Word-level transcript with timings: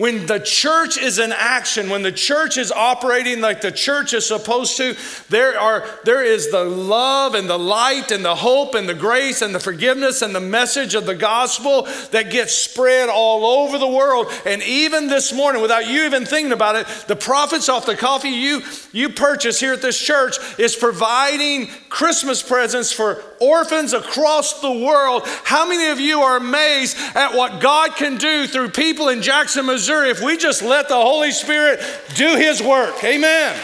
When 0.00 0.24
the 0.24 0.38
church 0.38 0.96
is 0.96 1.18
in 1.18 1.30
action, 1.30 1.90
when 1.90 2.00
the 2.00 2.10
church 2.10 2.56
is 2.56 2.72
operating 2.72 3.42
like 3.42 3.60
the 3.60 3.70
church 3.70 4.14
is 4.14 4.24
supposed 4.24 4.78
to, 4.78 4.96
there, 5.28 5.60
are, 5.60 5.84
there 6.04 6.24
is 6.24 6.50
the 6.50 6.64
love 6.64 7.34
and 7.34 7.50
the 7.50 7.58
light 7.58 8.10
and 8.10 8.24
the 8.24 8.34
hope 8.34 8.74
and 8.74 8.88
the 8.88 8.94
grace 8.94 9.42
and 9.42 9.54
the 9.54 9.60
forgiveness 9.60 10.22
and 10.22 10.34
the 10.34 10.40
message 10.40 10.94
of 10.94 11.04
the 11.04 11.14
gospel 11.14 11.82
that 12.12 12.30
gets 12.30 12.54
spread 12.54 13.10
all 13.10 13.44
over 13.44 13.76
the 13.76 13.86
world. 13.86 14.32
And 14.46 14.62
even 14.62 15.08
this 15.08 15.34
morning, 15.34 15.60
without 15.60 15.86
you 15.86 16.06
even 16.06 16.24
thinking 16.24 16.52
about 16.52 16.76
it, 16.76 16.86
the 17.06 17.14
profits 17.14 17.68
off 17.68 17.84
the 17.84 17.94
coffee 17.94 18.30
you, 18.30 18.62
you 18.92 19.10
purchase 19.10 19.60
here 19.60 19.74
at 19.74 19.82
this 19.82 20.00
church 20.00 20.38
is 20.58 20.74
providing 20.74 21.68
Christmas 21.90 22.40
presents 22.40 22.92
for 22.92 23.22
orphans 23.40 23.92
across 23.92 24.60
the 24.60 24.70
world. 24.70 25.24
How 25.44 25.66
many 25.66 25.90
of 25.90 26.00
you 26.00 26.20
are 26.20 26.36
amazed 26.36 26.96
at 27.14 27.34
what 27.34 27.60
God 27.60 27.96
can 27.96 28.16
do 28.16 28.46
through 28.46 28.70
people 28.70 29.08
in 29.08 29.20
Jackson, 29.20 29.66
Missouri? 29.66 30.10
If 30.10 30.22
we 30.22 30.36
just 30.36 30.62
let 30.62 30.88
the 30.88 30.94
Holy 30.94 31.32
Spirit 31.32 31.80
do 32.14 32.36
His 32.36 32.62
work. 32.62 33.02
Amen. 33.04 33.60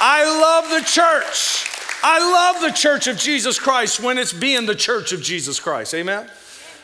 I 0.00 0.24
love 0.24 0.70
the 0.70 0.86
church. 0.88 1.70
I 2.02 2.18
love 2.18 2.62
the 2.62 2.76
church 2.76 3.06
of 3.06 3.18
Jesus 3.18 3.58
Christ 3.58 4.00
when 4.00 4.18
it's 4.18 4.32
being 4.32 4.66
the 4.66 4.74
church 4.74 5.12
of 5.12 5.22
Jesus 5.22 5.60
Christ. 5.60 5.94
Amen. 5.94 6.28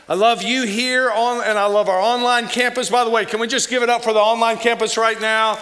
I 0.08 0.14
love 0.14 0.42
you 0.42 0.64
here 0.64 1.10
on, 1.10 1.42
and 1.44 1.58
I 1.58 1.66
love 1.66 1.88
our 1.88 2.00
online 2.00 2.48
campus. 2.48 2.90
By 2.90 3.04
the 3.04 3.10
way, 3.10 3.24
can 3.24 3.40
we 3.40 3.46
just 3.46 3.70
give 3.70 3.82
it 3.82 3.88
up 3.88 4.04
for 4.04 4.12
the 4.12 4.18
online 4.18 4.58
campus 4.58 4.96
right 4.96 5.20
now 5.20 5.58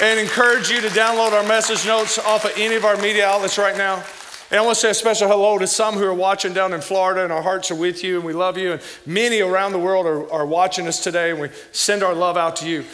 and 0.00 0.20
encourage 0.20 0.70
you 0.70 0.80
to 0.80 0.88
download 0.88 1.32
our 1.32 1.42
message 1.42 1.84
notes 1.84 2.18
off 2.20 2.44
of 2.44 2.52
any 2.56 2.76
of 2.76 2.84
our 2.84 2.96
media 2.98 3.26
outlets 3.26 3.58
right 3.58 3.76
now? 3.76 4.04
And 4.50 4.58
I 4.58 4.62
want 4.62 4.76
to 4.76 4.80
say 4.80 4.90
a 4.90 4.94
special 4.94 5.28
hello 5.28 5.58
to 5.58 5.66
some 5.66 5.94
who 5.94 6.04
are 6.04 6.14
watching 6.14 6.52
down 6.52 6.72
in 6.72 6.80
Florida, 6.80 7.24
and 7.24 7.32
our 7.32 7.42
hearts 7.42 7.70
are 7.70 7.74
with 7.74 8.04
you, 8.04 8.16
and 8.16 8.24
we 8.24 8.32
love 8.32 8.56
you. 8.56 8.72
And 8.72 8.82
many 9.04 9.40
around 9.40 9.72
the 9.72 9.78
world 9.78 10.06
are, 10.06 10.30
are 10.32 10.46
watching 10.46 10.86
us 10.86 11.02
today, 11.02 11.32
and 11.32 11.40
we 11.40 11.48
send 11.72 12.04
our 12.04 12.14
love 12.14 12.36
out 12.36 12.56
to 12.56 12.68
you. 12.68 12.84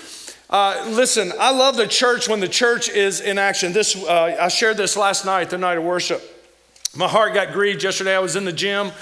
Uh, 0.49 0.85
listen, 0.89 1.31
I 1.39 1.53
love 1.53 1.77
the 1.77 1.87
church 1.87 2.29
when 2.29 2.41
the 2.41 2.49
church 2.49 2.89
is 2.89 3.21
in 3.21 3.37
action. 3.39 3.73
This, 3.75 3.95
uh, 3.97 4.37
I 4.41 4.49
shared 4.49 4.79
this 4.79 4.97
last 4.97 5.27
night, 5.27 5.51
the 5.51 5.59
night 5.59 5.77
of 5.77 5.85
worship. 5.85 6.23
My 6.97 7.09
heart 7.09 7.35
got 7.35 7.53
grieved 7.53 7.83
yesterday. 7.83 8.17
I 8.17 8.21
was 8.21 8.35
in 8.35 8.47
the 8.47 8.53
gym, 8.53 8.93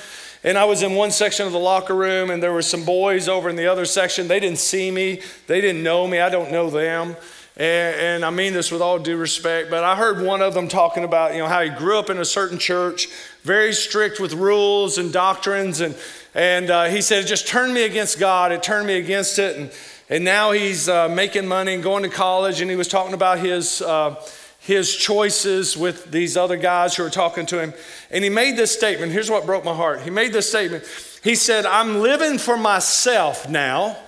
and 0.43 0.59
I 0.59 0.65
was 0.65 0.83
in 0.83 0.95
one 0.95 1.13
section 1.13 1.47
of 1.47 1.53
the 1.53 1.59
locker 1.59 1.95
room, 1.95 2.31
and 2.31 2.43
there 2.43 2.53
were 2.53 2.63
some 2.63 2.85
boys 2.85 3.29
over 3.29 3.48
in 3.48 3.55
the 3.55 3.69
other 3.69 3.85
section. 3.85 4.27
They 4.27 4.41
didn't 4.41 4.59
see 4.59 4.91
me, 4.91 5.21
they 5.47 5.61
didn't 5.61 5.85
know 5.85 6.09
me, 6.09 6.19
I 6.19 6.31
don't 6.31 6.51
know 6.51 6.69
them. 6.69 7.17
And, 7.56 7.97
and, 8.00 8.25
I 8.25 8.31
mean 8.31 8.55
this 8.55 8.72
with 8.72 8.81
all 8.81 8.98
due 8.98 9.19
respect, 9.19 9.69
but 9.70 9.84
I 9.84 9.95
heard 9.95 10.22
one 10.22 10.41
of 10.41 10.55
them 10.55 10.69
talking 10.69 11.05
about, 11.05 11.34
you 11.34 11.41
know, 11.41 11.48
how 11.48 11.61
he 11.61 11.69
grew 11.69 11.98
up 11.98 12.08
in 12.08 12.17
a 12.17 12.25
certain 12.25 12.58
church, 12.58 13.08
very 13.42 13.75
strict 13.75 14.19
with 14.19 14.33
rules 14.33 14.97
and 14.97 15.12
doctrines. 15.12 15.83
And, 15.83 15.95
and 16.34 16.70
uh, 16.70 16.84
he 16.84 17.03
said, 17.03 17.25
it 17.25 17.27
just 17.27 17.47
turned 17.47 17.75
me 17.75 17.84
against 17.84 18.19
God. 18.19 18.53
It 18.53 18.62
turned 18.62 18.86
me 18.86 18.95
against 18.95 19.39
it. 19.39 19.58
And, 19.58 19.70
and 20.08 20.25
now 20.25 20.53
he's 20.53 20.89
uh, 20.89 21.11
making 21.11 21.47
money 21.47 21.75
and 21.75 21.83
going 21.83 22.05
to 22.05 22.08
college. 22.08 22.62
And 22.62 22.70
he 22.70 22.77
was 22.77 22.89
talking 22.89 23.12
about 23.12 23.39
his, 23.39 23.83
uh, 23.83 24.14
his 24.58 24.97
choices 24.97 25.77
with 25.77 26.11
these 26.11 26.39
other 26.39 26.56
guys 26.56 26.97
who 26.97 27.03
were 27.03 27.11
talking 27.11 27.45
to 27.47 27.61
him. 27.61 27.75
And 28.11 28.25
he 28.25 28.30
made 28.30 28.56
this 28.56 28.73
statement. 28.73 29.12
Here's 29.12 29.30
what 29.30 29.45
broke 29.45 29.64
my 29.64 29.75
heart. 29.75 30.00
He 30.00 30.11
made 30.11 30.33
this 30.33 30.48
statement. 30.48 30.84
He 31.23 31.34
said, 31.34 31.67
I'm 31.67 32.00
living 32.00 32.39
for 32.39 32.56
myself 32.56 33.47
now 33.47 33.98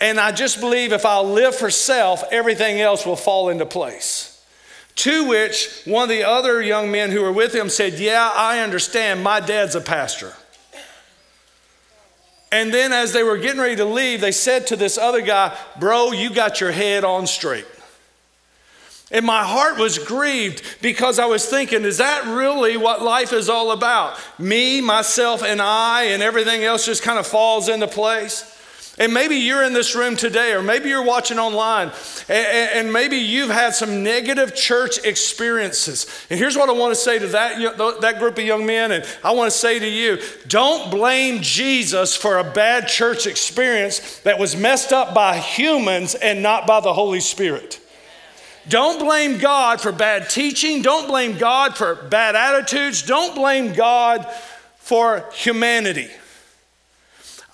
and 0.00 0.18
I 0.18 0.32
just 0.32 0.60
believe 0.60 0.92
if 0.92 1.04
I'll 1.04 1.30
live 1.30 1.54
for 1.54 1.70
self, 1.70 2.24
everything 2.32 2.80
else 2.80 3.04
will 3.04 3.16
fall 3.16 3.50
into 3.50 3.66
place. 3.66 4.42
To 4.96 5.28
which 5.28 5.82
one 5.84 6.04
of 6.04 6.08
the 6.08 6.24
other 6.24 6.60
young 6.60 6.90
men 6.90 7.10
who 7.10 7.22
were 7.22 7.32
with 7.32 7.54
him 7.54 7.68
said, 7.68 7.94
Yeah, 7.94 8.30
I 8.34 8.60
understand. 8.60 9.22
My 9.22 9.40
dad's 9.40 9.74
a 9.74 9.80
pastor. 9.80 10.34
And 12.52 12.74
then 12.74 12.92
as 12.92 13.12
they 13.12 13.22
were 13.22 13.38
getting 13.38 13.60
ready 13.60 13.76
to 13.76 13.84
leave, 13.84 14.20
they 14.20 14.32
said 14.32 14.66
to 14.68 14.76
this 14.76 14.98
other 14.98 15.20
guy, 15.20 15.56
Bro, 15.78 16.12
you 16.12 16.30
got 16.30 16.60
your 16.60 16.72
head 16.72 17.04
on 17.04 17.26
straight. 17.26 17.66
And 19.12 19.26
my 19.26 19.42
heart 19.42 19.78
was 19.78 19.98
grieved 19.98 20.62
because 20.80 21.18
I 21.18 21.26
was 21.26 21.44
thinking, 21.44 21.84
is 21.84 21.98
that 21.98 22.26
really 22.26 22.76
what 22.76 23.02
life 23.02 23.32
is 23.32 23.48
all 23.48 23.72
about? 23.72 24.18
Me, 24.38 24.80
myself, 24.80 25.42
and 25.42 25.60
I, 25.60 26.04
and 26.04 26.22
everything 26.22 26.62
else 26.62 26.86
just 26.86 27.02
kind 27.02 27.18
of 27.18 27.26
falls 27.26 27.68
into 27.68 27.88
place? 27.88 28.49
And 28.98 29.14
maybe 29.14 29.36
you're 29.36 29.62
in 29.62 29.72
this 29.72 29.94
room 29.94 30.14
today, 30.14 30.52
or 30.52 30.62
maybe 30.62 30.90
you're 30.90 31.04
watching 31.04 31.38
online, 31.38 31.90
and, 32.28 32.92
maybe 32.92 33.16
you've 33.16 33.50
had 33.50 33.74
some 33.74 34.02
negative 34.02 34.54
church 34.54 34.98
experiences. 35.04 36.06
And 36.28 36.38
here's 36.38 36.56
what 36.56 36.68
I 36.68 36.72
want 36.72 36.94
to 36.94 37.00
say 37.00 37.18
to 37.18 37.26
that, 37.28 37.98
that 38.00 38.18
group 38.18 38.36
of 38.36 38.44
young 38.44 38.66
men, 38.66 38.92
and 38.92 39.06
I 39.24 39.30
want 39.32 39.50
to 39.50 39.56
say 39.56 39.78
to 39.78 39.88
you 39.88 40.18
don't 40.48 40.90
blame 40.90 41.40
Jesus 41.40 42.14
for 42.14 42.38
a 42.38 42.44
bad 42.44 42.88
church 42.88 43.26
experience 43.26 44.18
that 44.20 44.38
was 44.38 44.56
messed 44.56 44.92
up 44.92 45.14
by 45.14 45.38
humans 45.38 46.14
and 46.14 46.42
not 46.42 46.66
by 46.66 46.80
the 46.80 46.92
Holy 46.92 47.20
Spirit. 47.20 47.80
Don't 48.68 48.98
blame 48.98 49.38
God 49.38 49.80
for 49.80 49.92
bad 49.92 50.28
teaching. 50.28 50.82
Don't 50.82 51.06
blame 51.08 51.38
God 51.38 51.76
for 51.76 51.94
bad 51.94 52.36
attitudes. 52.36 53.02
Don't 53.02 53.34
blame 53.34 53.72
God 53.72 54.26
for 54.76 55.24
humanity. 55.32 56.10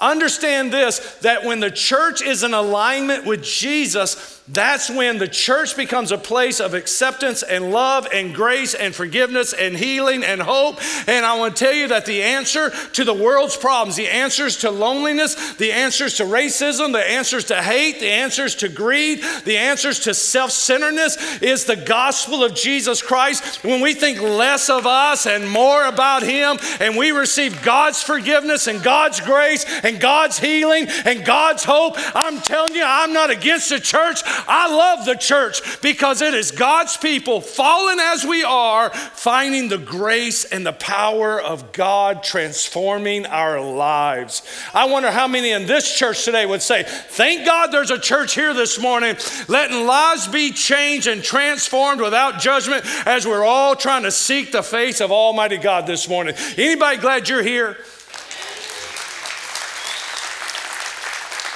Understand 0.00 0.72
this 0.72 0.98
that 1.22 1.44
when 1.44 1.60
the 1.60 1.70
church 1.70 2.22
is 2.22 2.42
in 2.42 2.52
alignment 2.52 3.24
with 3.24 3.42
Jesus, 3.42 4.35
that's 4.48 4.88
when 4.88 5.18
the 5.18 5.26
church 5.26 5.76
becomes 5.76 6.12
a 6.12 6.18
place 6.18 6.60
of 6.60 6.72
acceptance 6.72 7.42
and 7.42 7.72
love 7.72 8.06
and 8.12 8.32
grace 8.32 8.74
and 8.74 8.94
forgiveness 8.94 9.52
and 9.52 9.76
healing 9.76 10.22
and 10.22 10.40
hope. 10.40 10.78
And 11.08 11.26
I 11.26 11.36
want 11.36 11.56
to 11.56 11.64
tell 11.64 11.74
you 11.74 11.88
that 11.88 12.06
the 12.06 12.22
answer 12.22 12.70
to 12.92 13.02
the 13.02 13.14
world's 13.14 13.56
problems, 13.56 13.96
the 13.96 14.08
answers 14.08 14.58
to 14.58 14.70
loneliness, 14.70 15.54
the 15.54 15.72
answers 15.72 16.18
to 16.18 16.24
racism, 16.24 16.92
the 16.92 17.04
answers 17.04 17.46
to 17.46 17.60
hate, 17.60 17.98
the 17.98 18.10
answers 18.10 18.54
to 18.56 18.68
greed, 18.68 19.20
the 19.44 19.56
answers 19.56 19.98
to 20.00 20.14
self 20.14 20.52
centeredness 20.52 21.42
is 21.42 21.64
the 21.64 21.76
gospel 21.76 22.44
of 22.44 22.54
Jesus 22.54 23.02
Christ. 23.02 23.64
When 23.64 23.80
we 23.80 23.94
think 23.94 24.20
less 24.20 24.70
of 24.70 24.86
us 24.86 25.26
and 25.26 25.50
more 25.50 25.84
about 25.86 26.22
Him, 26.22 26.58
and 26.78 26.96
we 26.96 27.10
receive 27.10 27.62
God's 27.62 28.00
forgiveness 28.00 28.68
and 28.68 28.80
God's 28.80 29.20
grace 29.20 29.64
and 29.82 30.00
God's 30.00 30.38
healing 30.38 30.86
and 31.04 31.24
God's 31.24 31.64
hope, 31.64 31.94
I'm 32.14 32.40
telling 32.40 32.76
you, 32.76 32.84
I'm 32.86 33.12
not 33.12 33.30
against 33.30 33.70
the 33.70 33.80
church. 33.80 34.22
I 34.48 34.74
love 34.74 35.06
the 35.06 35.14
church 35.14 35.80
because 35.82 36.22
it 36.22 36.34
is 36.34 36.50
God's 36.50 36.96
people, 36.96 37.40
fallen 37.40 37.98
as 37.98 38.24
we 38.24 38.44
are, 38.44 38.90
finding 38.90 39.68
the 39.68 39.78
grace 39.78 40.44
and 40.44 40.66
the 40.66 40.72
power 40.72 41.40
of 41.40 41.72
God 41.72 42.22
transforming 42.22 43.26
our 43.26 43.60
lives. 43.60 44.42
I 44.74 44.86
wonder 44.86 45.10
how 45.10 45.28
many 45.28 45.50
in 45.50 45.66
this 45.66 45.92
church 45.96 46.24
today 46.24 46.46
would 46.46 46.62
say, 46.62 46.84
Thank 46.86 47.46
God 47.46 47.68
there's 47.68 47.90
a 47.90 47.98
church 47.98 48.34
here 48.34 48.54
this 48.54 48.80
morning, 48.80 49.16
letting 49.48 49.86
lives 49.86 50.28
be 50.28 50.52
changed 50.52 51.06
and 51.06 51.22
transformed 51.22 52.00
without 52.00 52.40
judgment 52.40 52.84
as 53.06 53.26
we're 53.26 53.44
all 53.44 53.76
trying 53.76 54.02
to 54.02 54.10
seek 54.10 54.52
the 54.52 54.62
face 54.62 55.00
of 55.00 55.10
Almighty 55.10 55.58
God 55.58 55.86
this 55.86 56.08
morning. 56.08 56.34
Anybody 56.56 56.98
glad 56.98 57.28
you're 57.28 57.42
here? 57.42 57.76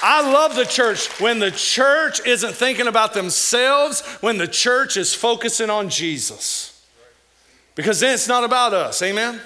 I 0.03 0.33
love 0.33 0.55
the 0.55 0.65
church 0.65 1.09
when 1.21 1.39
the 1.39 1.51
church 1.51 2.25
isn't 2.27 2.55
thinking 2.55 2.87
about 2.87 3.13
themselves, 3.13 4.01
when 4.21 4.39
the 4.39 4.49
church 4.49 4.97
is 4.97 5.15
focusing 5.15 5.71
on 5.71 5.89
Jesus. 5.91 6.87
Because 7.75 8.01
then 8.01 8.15
it's 8.15 8.29
not 8.29 8.45
about 8.45 8.75
us, 8.75 9.03
amen? 9.03 9.41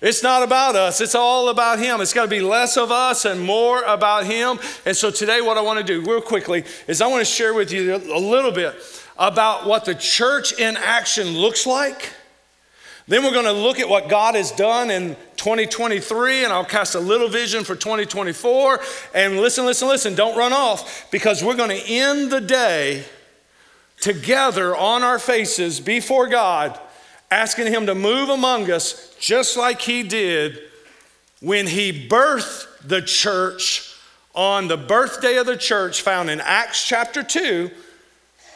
It's 0.00 0.22
not 0.22 0.42
about 0.42 0.76
us, 0.76 1.00
it's 1.02 1.14
all 1.14 1.50
about 1.50 1.78
Him. 1.78 2.00
It's 2.00 2.14
got 2.14 2.22
to 2.22 2.28
be 2.28 2.40
less 2.40 2.78
of 2.78 2.90
us 2.90 3.26
and 3.26 3.40
more 3.40 3.82
about 3.82 4.24
Him. 4.24 4.58
And 4.86 4.96
so 4.96 5.10
today, 5.10 5.42
what 5.42 5.58
I 5.58 5.60
want 5.60 5.78
to 5.78 5.84
do, 5.84 6.00
real 6.00 6.22
quickly, 6.22 6.64
is 6.88 7.02
I 7.02 7.06
want 7.06 7.20
to 7.20 7.30
share 7.30 7.52
with 7.52 7.70
you 7.70 7.94
a 7.94 8.18
little 8.18 8.50
bit 8.52 8.76
about 9.18 9.66
what 9.66 9.84
the 9.84 9.94
church 9.94 10.58
in 10.58 10.78
action 10.78 11.28
looks 11.36 11.66
like 11.66 12.14
then 13.10 13.24
we're 13.24 13.32
going 13.32 13.44
to 13.44 13.52
look 13.52 13.80
at 13.80 13.88
what 13.88 14.08
God 14.08 14.36
has 14.36 14.52
done 14.52 14.88
in 14.88 15.16
2023, 15.36 16.44
and 16.44 16.52
I'll 16.52 16.64
cast 16.64 16.94
a 16.94 17.00
little 17.00 17.28
vision 17.28 17.64
for 17.64 17.74
2024. 17.74 18.78
And 19.12 19.40
listen, 19.40 19.66
listen, 19.66 19.88
listen, 19.88 20.14
don't 20.14 20.38
run 20.38 20.52
off 20.52 21.10
because 21.10 21.42
we're 21.42 21.56
going 21.56 21.70
to 21.70 21.90
end 21.90 22.30
the 22.30 22.40
day 22.40 23.04
together 23.98 24.76
on 24.76 25.02
our 25.02 25.18
faces 25.18 25.80
before 25.80 26.28
God, 26.28 26.78
asking 27.32 27.66
Him 27.66 27.86
to 27.86 27.96
move 27.96 28.28
among 28.28 28.70
us 28.70 29.12
just 29.18 29.56
like 29.56 29.80
He 29.80 30.04
did 30.04 30.60
when 31.40 31.66
He 31.66 32.08
birthed 32.08 32.68
the 32.86 33.02
church 33.02 33.92
on 34.36 34.68
the 34.68 34.76
birthday 34.76 35.36
of 35.36 35.46
the 35.46 35.56
church 35.56 36.02
found 36.02 36.30
in 36.30 36.40
Acts 36.40 36.86
chapter 36.86 37.24
2 37.24 37.72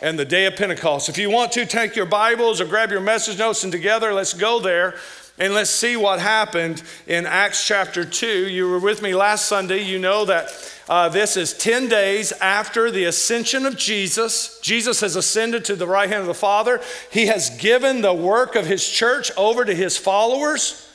and 0.02 0.18
the 0.18 0.24
day 0.24 0.46
of 0.46 0.56
Pentecost. 0.56 1.08
If 1.08 1.18
you 1.18 1.30
want 1.30 1.52
to, 1.52 1.66
take 1.66 1.96
your 1.96 2.06
Bibles 2.06 2.60
or 2.60 2.64
grab 2.64 2.90
your 2.90 3.00
message 3.00 3.38
notes 3.38 3.64
and 3.64 3.72
together, 3.72 4.12
let's 4.12 4.34
go 4.34 4.60
there 4.60 4.96
and 5.38 5.54
let's 5.54 5.70
see 5.70 5.96
what 5.96 6.20
happened 6.20 6.82
in 7.06 7.26
Acts 7.26 7.66
chapter 7.66 8.04
2. 8.04 8.48
You 8.48 8.68
were 8.68 8.78
with 8.78 9.02
me 9.02 9.14
last 9.14 9.46
Sunday. 9.46 9.82
You 9.82 9.98
know 9.98 10.24
that 10.26 10.74
uh, 10.88 11.08
this 11.08 11.36
is 11.36 11.56
10 11.56 11.88
days 11.88 12.32
after 12.32 12.90
the 12.90 13.04
ascension 13.04 13.66
of 13.66 13.76
Jesus. 13.76 14.60
Jesus 14.60 15.00
has 15.00 15.16
ascended 15.16 15.64
to 15.64 15.76
the 15.76 15.86
right 15.86 16.08
hand 16.08 16.20
of 16.20 16.26
the 16.26 16.34
Father. 16.34 16.80
He 17.10 17.26
has 17.26 17.50
given 17.50 18.00
the 18.00 18.14
work 18.14 18.54
of 18.54 18.66
his 18.66 18.88
church 18.88 19.30
over 19.36 19.64
to 19.64 19.74
his 19.74 19.96
followers. 19.96 20.88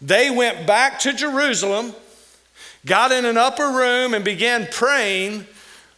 They 0.00 0.30
went 0.30 0.66
back 0.66 0.98
to 1.00 1.12
Jerusalem 1.12 1.94
got 2.86 3.12
in 3.12 3.24
an 3.24 3.36
upper 3.36 3.68
room 3.68 4.14
and 4.14 4.24
began 4.24 4.68
praying 4.70 5.46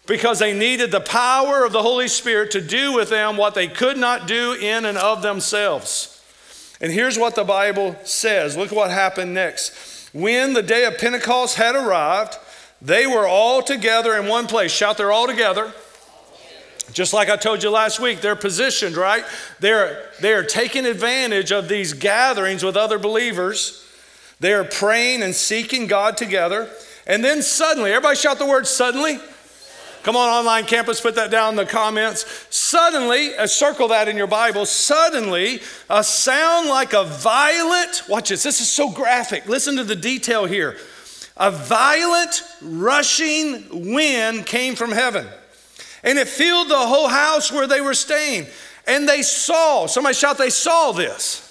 because 0.06 0.38
they 0.38 0.56
needed 0.56 0.91
the 0.91 1.00
power 1.00 1.64
of 1.64 1.73
the 1.73 1.82
Holy 1.82 2.08
Spirit 2.08 2.53
to 2.53 2.61
do 2.61 2.93
with 2.93 3.11
them 3.11 3.37
what 3.37 3.55
they 3.55 3.69
could 3.69 3.97
not 3.97 4.26
do 4.26 4.53
in 4.53 4.85
and 4.85 4.97
of 4.97 5.23
themselves. 5.23 6.12
And 6.81 6.93
here's 6.93 7.19
what 7.19 7.35
the 7.35 7.44
Bible 7.44 7.97
says 8.05 8.56
look 8.56 8.70
what 8.70 8.91
happened 8.91 9.35
next. 9.35 10.11
When 10.12 10.53
the 10.53 10.62
day 10.62 10.85
of 10.85 10.99
Pentecost 10.99 11.56
had 11.56 11.75
arrived, 11.75 12.38
they 12.81 13.06
were 13.06 13.26
all 13.26 13.62
together 13.62 14.14
in 14.17 14.26
one 14.26 14.47
place. 14.47 14.73
Shout, 14.73 14.97
they're 14.97 15.12
all 15.12 15.26
together. 15.26 15.73
Just 16.93 17.12
like 17.12 17.29
I 17.29 17.37
told 17.37 17.62
you 17.62 17.70
last 17.70 17.99
week, 17.99 18.20
they're 18.20 18.37
positioned, 18.37 18.97
right? 18.97 19.25
They're, 19.58 20.08
they're 20.20 20.44
taking 20.44 20.87
advantage 20.87 21.50
of 21.50 21.69
these 21.69 21.93
gatherings 21.93 22.62
with 22.62 22.76
other 22.76 22.99
believers. 22.99 23.85
They're 24.38 24.64
praying 24.64 25.23
and 25.23 25.35
seeking 25.35 25.88
God 25.88 26.17
together. 26.17 26.70
And 27.06 27.25
then 27.25 27.43
suddenly, 27.43 27.91
everybody 27.91 28.17
shout 28.17 28.38
the 28.38 28.47
word 28.47 28.67
suddenly. 28.67 29.19
Come 30.06 30.14
on, 30.14 30.29
online 30.29 30.67
campus, 30.67 31.00
put 31.00 31.17
that 31.17 31.32
down 31.32 31.50
in 31.50 31.56
the 31.56 31.67
comments. 31.67 32.47
Suddenly, 32.49 33.35
uh, 33.35 33.49
circle 33.49 33.88
that 33.88 34.06
in 34.06 34.17
your 34.17 34.29
Bible. 34.29 34.64
Suddenly, 34.64 35.58
a 35.91 36.05
sound 36.05 36.69
like 36.69 36.93
a 36.93 37.03
violent, 37.03 38.05
watch 38.08 38.29
this, 38.29 38.44
this 38.44 38.61
is 38.61 38.70
so 38.70 38.88
graphic. 38.88 39.49
Listen 39.49 39.75
to 39.75 39.82
the 39.82 39.97
detail 39.97 40.44
here. 40.44 40.76
A 41.37 41.50
violent, 41.50 42.44
rushing 42.62 43.93
wind 43.93 44.47
came 44.47 44.76
from 44.76 44.93
heaven, 44.93 45.26
and 46.05 46.20
it 46.20 46.29
filled 46.29 46.69
the 46.69 46.79
whole 46.79 47.08
house 47.08 47.50
where 47.50 47.67
they 47.67 47.81
were 47.81 47.93
staying. 47.93 48.47
And 48.87 49.08
they 49.08 49.23
saw, 49.23 49.88
somebody 49.88 50.14
shout, 50.14 50.38
they 50.38 50.50
saw 50.50 50.93
this. 50.93 51.45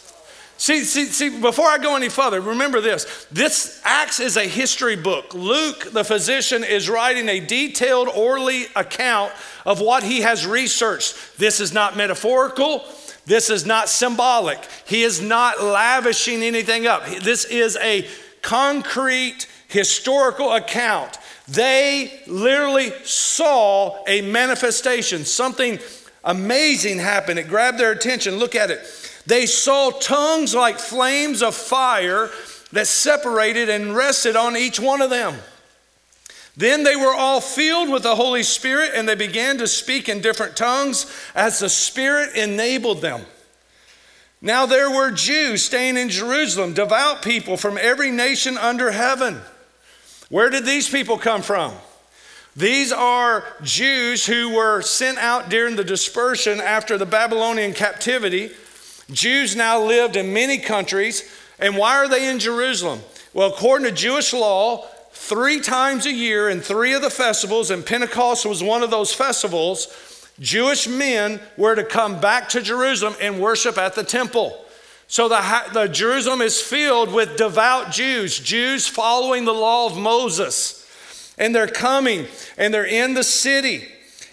See, 0.58 0.82
see, 0.86 1.06
see, 1.06 1.42
before 1.42 1.68
I 1.68 1.78
go 1.78 1.96
any 1.98 2.08
further, 2.08 2.40
remember 2.40 2.80
this. 2.80 3.28
This 3.30 3.82
Acts 3.84 4.22
is 4.22 4.38
a 4.38 4.48
history 4.48 4.96
book. 4.96 5.34
Luke, 5.34 5.92
the 5.92 6.04
physician, 6.04 6.64
is 6.64 6.90
writing 6.90 7.28
a 7.28 7.42
detailed, 7.42 8.08
orally 8.08 8.68
account 8.76 9.34
of 9.66 9.82
what 9.82 10.04
he 10.04 10.22
has 10.22 10.48
researched. 10.48 11.38
This 11.38 11.60
is 11.60 11.74
not 11.74 11.98
metaphorical. 11.98 12.86
This 13.26 13.50
is 13.50 13.66
not 13.66 13.90
symbolic. 13.90 14.60
He 14.86 15.04
is 15.04 15.22
not 15.22 15.62
lavishing 15.62 16.42
anything 16.42 16.88
up. 16.88 17.06
This 17.06 17.44
is 17.46 17.78
a 17.82 18.08
concrete 18.42 19.48
historical 19.68 20.54
account. 20.54 21.18
They 21.48 22.22
literally 22.28 22.92
saw 23.04 24.04
a 24.08 24.22
manifestation, 24.22 25.26
something 25.26 25.80
amazing 26.24 27.00
happened. 27.00 27.40
It 27.40 27.50
grabbed 27.50 27.78
their 27.78 27.92
attention. 27.92 28.38
Look 28.38 28.56
at 28.56 28.72
it. 28.72 28.80
They 29.26 29.46
saw 29.46 29.92
tongues 29.92 30.54
like 30.54 30.80
flames 30.80 31.42
of 31.42 31.56
fire 31.56 32.30
that 32.72 32.88
separated 32.88 33.70
and 33.70 33.96
rested 33.96 34.36
on 34.36 34.58
each 34.58 34.80
one 34.80 35.02
of 35.02 35.10
them. 35.10 35.36
Then 36.58 36.84
they 36.84 36.96
were 36.96 37.14
all 37.14 37.42
filled 37.42 37.90
with 37.90 38.04
the 38.04 38.16
Holy 38.16 38.44
Spirit 38.44 38.92
and 38.96 39.08
they 39.08 39.16
began 39.16 39.58
to 39.58 39.68
speak 39.68 40.08
in 40.08 40.22
different 40.22 40.56
tongues 40.56 41.06
as 41.34 41.60
the 41.60 41.70
Spirit 41.70 42.36
enabled 42.36 43.02
them. 43.02 43.22
Now 44.42 44.66
there 44.66 44.90
were 44.90 45.12
Jews 45.12 45.64
staying 45.64 45.98
in 45.98 46.10
Jerusalem, 46.10 46.74
devout 46.74 47.24
people 47.24 47.58
from 47.58 47.78
every 47.78 48.12
nation 48.12 48.58
under 48.58 48.92
heaven. 48.92 49.42
Where 50.30 50.50
did 50.50 50.66
these 50.66 50.90
people 50.90 51.18
come 51.18 51.42
from? 51.42 51.74
These 52.56 52.94
are 52.94 53.44
Jews 53.64 54.26
who 54.26 54.54
were 54.54 54.82
sent 54.82 55.18
out 55.18 55.50
during 55.50 55.76
the 55.76 55.84
dispersion 55.84 56.62
after 56.62 56.98
the 56.98 57.06
Babylonian 57.06 57.74
captivity. 57.74 58.52
Jews 59.12 59.56
now 59.56 59.82
lived 59.82 60.16
in 60.16 60.34
many 60.34 60.58
countries. 60.58 61.24
And 61.60 61.78
why 61.78 61.96
are 61.98 62.08
they 62.08 62.30
in 62.30 62.40
Jerusalem? 62.40 63.00
Well, 63.34 63.50
according 63.50 63.88
to 63.88 63.94
Jewish 63.94 64.34
law, 64.34 64.86
three 65.12 65.60
times 65.60 66.06
a 66.06 66.12
year 66.12 66.50
in 66.50 66.62
three 66.62 66.94
of 66.94 67.02
the 67.02 67.10
festivals, 67.10 67.72
and 67.72 67.86
Pentecost 67.86 68.46
was 68.46 68.62
one 68.62 68.84
of 68.84 68.92
those 68.92 69.14
festivals, 69.14 69.88
Jewish 70.40 70.88
men 70.88 71.40
were 71.58 71.76
to 71.76 71.84
come 71.84 72.20
back 72.20 72.50
to 72.50 72.62
Jerusalem 72.62 73.16
and 73.22 73.40
worship 73.40 73.78
at 73.78 73.96
the 73.96 74.04
temple. 74.04 74.66
So 75.08 75.30
the, 75.30 75.64
the 75.74 75.88
Jerusalem 75.88 76.42
is 76.42 76.62
filled 76.62 77.14
with 77.14 77.38
devout 77.38 77.92
Jews, 77.92 78.40
Jews 78.40 78.88
following 78.88 79.46
the 79.46 79.54
law 79.54 79.86
of 79.86 79.98
Moses. 79.98 80.82
And 81.38 81.54
they're 81.54 81.68
coming 81.68 82.26
and 82.58 82.74
they're 82.74 82.86
in 82.86 83.14
the 83.14 83.24
city. 83.24 83.88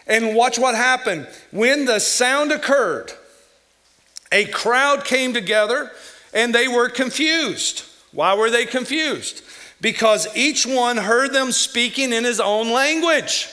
And 0.06 0.34
watch 0.34 0.58
what 0.58 0.74
happened. 0.74 1.28
When 1.50 1.84
the 1.84 2.00
sound 2.00 2.50
occurred, 2.50 3.12
a 4.32 4.46
crowd 4.46 5.04
came 5.04 5.32
together 5.32 5.92
and 6.34 6.54
they 6.54 6.66
were 6.66 6.88
confused. 6.88 7.84
Why 8.12 8.34
were 8.34 8.50
they 8.50 8.66
confused? 8.66 9.42
Because 9.80 10.26
each 10.36 10.66
one 10.66 10.96
heard 10.96 11.32
them 11.32 11.52
speaking 11.52 12.12
in 12.12 12.24
his 12.24 12.40
own 12.40 12.72
language. 12.72 13.48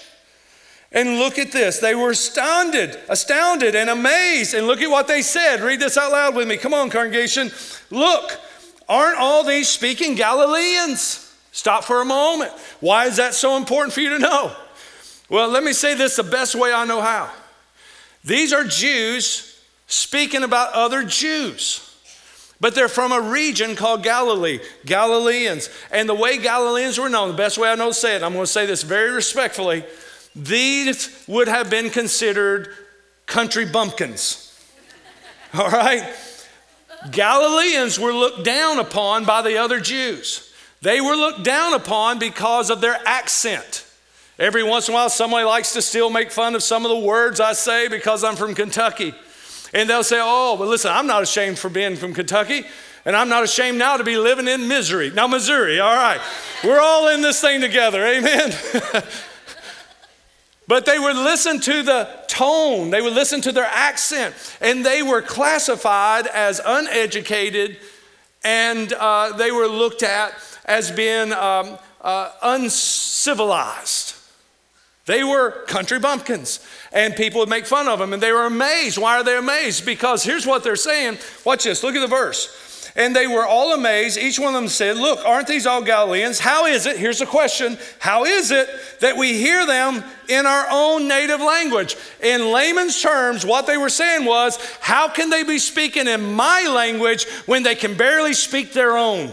And 0.91 1.19
look 1.19 1.37
at 1.37 1.51
this. 1.51 1.79
They 1.79 1.93
were 1.93 2.11
astounded, 2.11 2.97
astounded 3.09 3.75
and 3.75 3.89
amazed. 3.89 4.53
And 4.53 4.65
look 4.65 4.81
at 4.81 4.89
what 4.89 5.07
they 5.07 5.21
said. 5.21 5.61
Read 5.61 5.79
this 5.79 5.97
out 5.97 6.11
loud 6.11 6.35
with 6.35 6.47
me. 6.47 6.57
Come 6.57 6.73
on, 6.73 6.89
congregation. 6.89 7.51
Look, 7.91 8.39
aren't 8.87 9.19
all 9.19 9.43
these 9.43 9.69
speaking 9.69 10.15
Galileans? 10.15 11.25
Stop 11.51 11.83
for 11.83 12.01
a 12.01 12.05
moment. 12.05 12.51
Why 12.79 13.05
is 13.05 13.17
that 13.17 13.33
so 13.33 13.57
important 13.57 13.93
for 13.93 14.01
you 14.01 14.09
to 14.11 14.19
know? 14.19 14.55
Well, 15.29 15.49
let 15.49 15.63
me 15.63 15.73
say 15.73 15.93
this 15.93 16.15
the 16.15 16.23
best 16.23 16.55
way 16.55 16.73
I 16.73 16.85
know 16.85 17.01
how. 17.01 17.29
These 18.23 18.51
are 18.51 18.63
Jews 18.63 19.48
speaking 19.89 20.43
about 20.43 20.71
other 20.73 21.03
Jews. 21.03 21.85
But 22.61 22.75
they're 22.75 22.87
from 22.87 23.11
a 23.11 23.21
region 23.21 23.75
called 23.75 24.03
Galilee, 24.03 24.59
Galileans. 24.85 25.69
And 25.91 26.07
the 26.07 26.15
way 26.15 26.37
Galileans 26.37 26.97
were 26.97 27.09
known, 27.09 27.29
the 27.29 27.37
best 27.37 27.57
way 27.57 27.69
I 27.69 27.75
know 27.75 27.87
to 27.89 27.93
say 27.93 28.15
it, 28.15 28.23
I'm 28.23 28.33
going 28.33 28.45
to 28.45 28.51
say 28.51 28.65
this 28.65 28.83
very 28.83 29.11
respectfully, 29.11 29.83
these 30.35 31.23
would 31.27 31.47
have 31.47 31.69
been 31.69 31.89
considered 31.89 32.69
country 33.25 33.65
bumpkins. 33.65 34.45
All 35.53 35.69
right? 35.69 36.13
Galileans 37.11 37.97
were 37.97 38.13
looked 38.13 38.43
down 38.43 38.77
upon 38.77 39.25
by 39.25 39.41
the 39.41 39.57
other 39.57 39.79
Jews. 39.79 40.53
They 40.81 41.01
were 41.01 41.15
looked 41.15 41.43
down 41.43 41.73
upon 41.73 42.19
because 42.19 42.69
of 42.69 42.81
their 42.81 42.99
accent. 43.05 43.85
Every 44.37 44.63
once 44.63 44.87
in 44.87 44.93
a 44.93 44.95
while, 44.95 45.09
somebody 45.09 45.45
likes 45.45 45.73
to 45.73 45.81
still 45.81 46.09
make 46.09 46.31
fun 46.31 46.55
of 46.55 46.63
some 46.63 46.85
of 46.85 46.89
the 46.89 46.99
words 46.99 47.39
I 47.39 47.53
say 47.53 47.87
because 47.87 48.23
I'm 48.23 48.35
from 48.35 48.53
Kentucky. 48.53 49.13
And 49.73 49.89
they'll 49.89 50.03
say, 50.03 50.19
Oh, 50.21 50.55
but 50.57 50.67
listen, 50.67 50.91
I'm 50.91 51.07
not 51.07 51.23
ashamed 51.23 51.59
for 51.59 51.69
being 51.69 51.95
from 51.95 52.13
Kentucky, 52.13 52.63
and 53.05 53.15
I'm 53.15 53.29
not 53.29 53.43
ashamed 53.43 53.77
now 53.77 53.97
to 53.97 54.03
be 54.03 54.17
living 54.17 54.47
in 54.47 54.67
misery. 54.67 55.11
Now, 55.11 55.27
Missouri, 55.27 55.79
all 55.79 55.95
right. 55.95 56.19
We're 56.63 56.79
all 56.79 57.07
in 57.09 57.21
this 57.21 57.39
thing 57.39 57.61
together, 57.61 58.05
amen? 58.05 58.53
but 60.67 60.85
they 60.85 60.99
would 60.99 61.15
listen 61.15 61.59
to 61.61 61.83
the 61.83 62.09
tone, 62.27 62.89
they 62.89 63.01
would 63.01 63.13
listen 63.13 63.41
to 63.41 63.51
their 63.51 63.69
accent, 63.71 64.35
and 64.61 64.85
they 64.85 65.01
were 65.03 65.21
classified 65.21 66.27
as 66.27 66.61
uneducated 66.65 67.77
and 68.43 68.93
uh, 68.93 69.35
they 69.35 69.51
were 69.51 69.67
looked 69.67 70.03
at 70.03 70.33
as 70.65 70.91
being 70.91 71.33
um, 71.33 71.77
uh, 72.01 72.31
uncivilized. 72.41 74.15
They 75.05 75.23
were 75.23 75.51
country 75.65 75.99
bumpkins 75.99 76.65
and 76.91 77.15
people 77.15 77.39
would 77.39 77.49
make 77.49 77.65
fun 77.65 77.87
of 77.87 77.99
them 77.99 78.13
and 78.13 78.21
they 78.21 78.31
were 78.31 78.45
amazed. 78.45 78.97
Why 78.97 79.17
are 79.17 79.23
they 79.23 79.37
amazed? 79.37 79.85
Because 79.85 80.23
here's 80.23 80.47
what 80.47 80.63
they're 80.63 80.75
saying. 80.75 81.17
Watch 81.45 81.63
this, 81.63 81.83
look 81.83 81.95
at 81.95 82.01
the 82.01 82.07
verse. 82.07 82.65
And 82.95 83.15
they 83.15 83.27
were 83.27 83.45
all 83.45 83.73
amazed. 83.73 84.17
Each 84.17 84.39
one 84.39 84.55
of 84.55 84.61
them 84.61 84.67
said, 84.67 84.97
Look, 84.97 85.23
aren't 85.25 85.47
these 85.47 85.67
all 85.67 85.81
Galileans? 85.81 86.39
How 86.39 86.65
is 86.65 86.85
it? 86.85 86.97
Here's 86.97 87.19
the 87.19 87.25
question 87.25 87.77
How 87.99 88.25
is 88.25 88.51
it 88.51 88.67
that 88.99 89.15
we 89.15 89.33
hear 89.33 89.65
them 89.65 90.03
in 90.27 90.45
our 90.45 90.65
own 90.71 91.07
native 91.07 91.39
language? 91.39 91.95
In 92.21 92.51
layman's 92.51 93.01
terms, 93.01 93.45
what 93.45 93.67
they 93.67 93.77
were 93.77 93.89
saying 93.89 94.25
was, 94.25 94.57
How 94.81 95.07
can 95.07 95.29
they 95.29 95.43
be 95.43 95.59
speaking 95.59 96.07
in 96.07 96.33
my 96.33 96.67
language 96.67 97.25
when 97.45 97.63
they 97.63 97.75
can 97.75 97.95
barely 97.95 98.33
speak 98.33 98.73
their 98.73 98.97
own? 98.97 99.31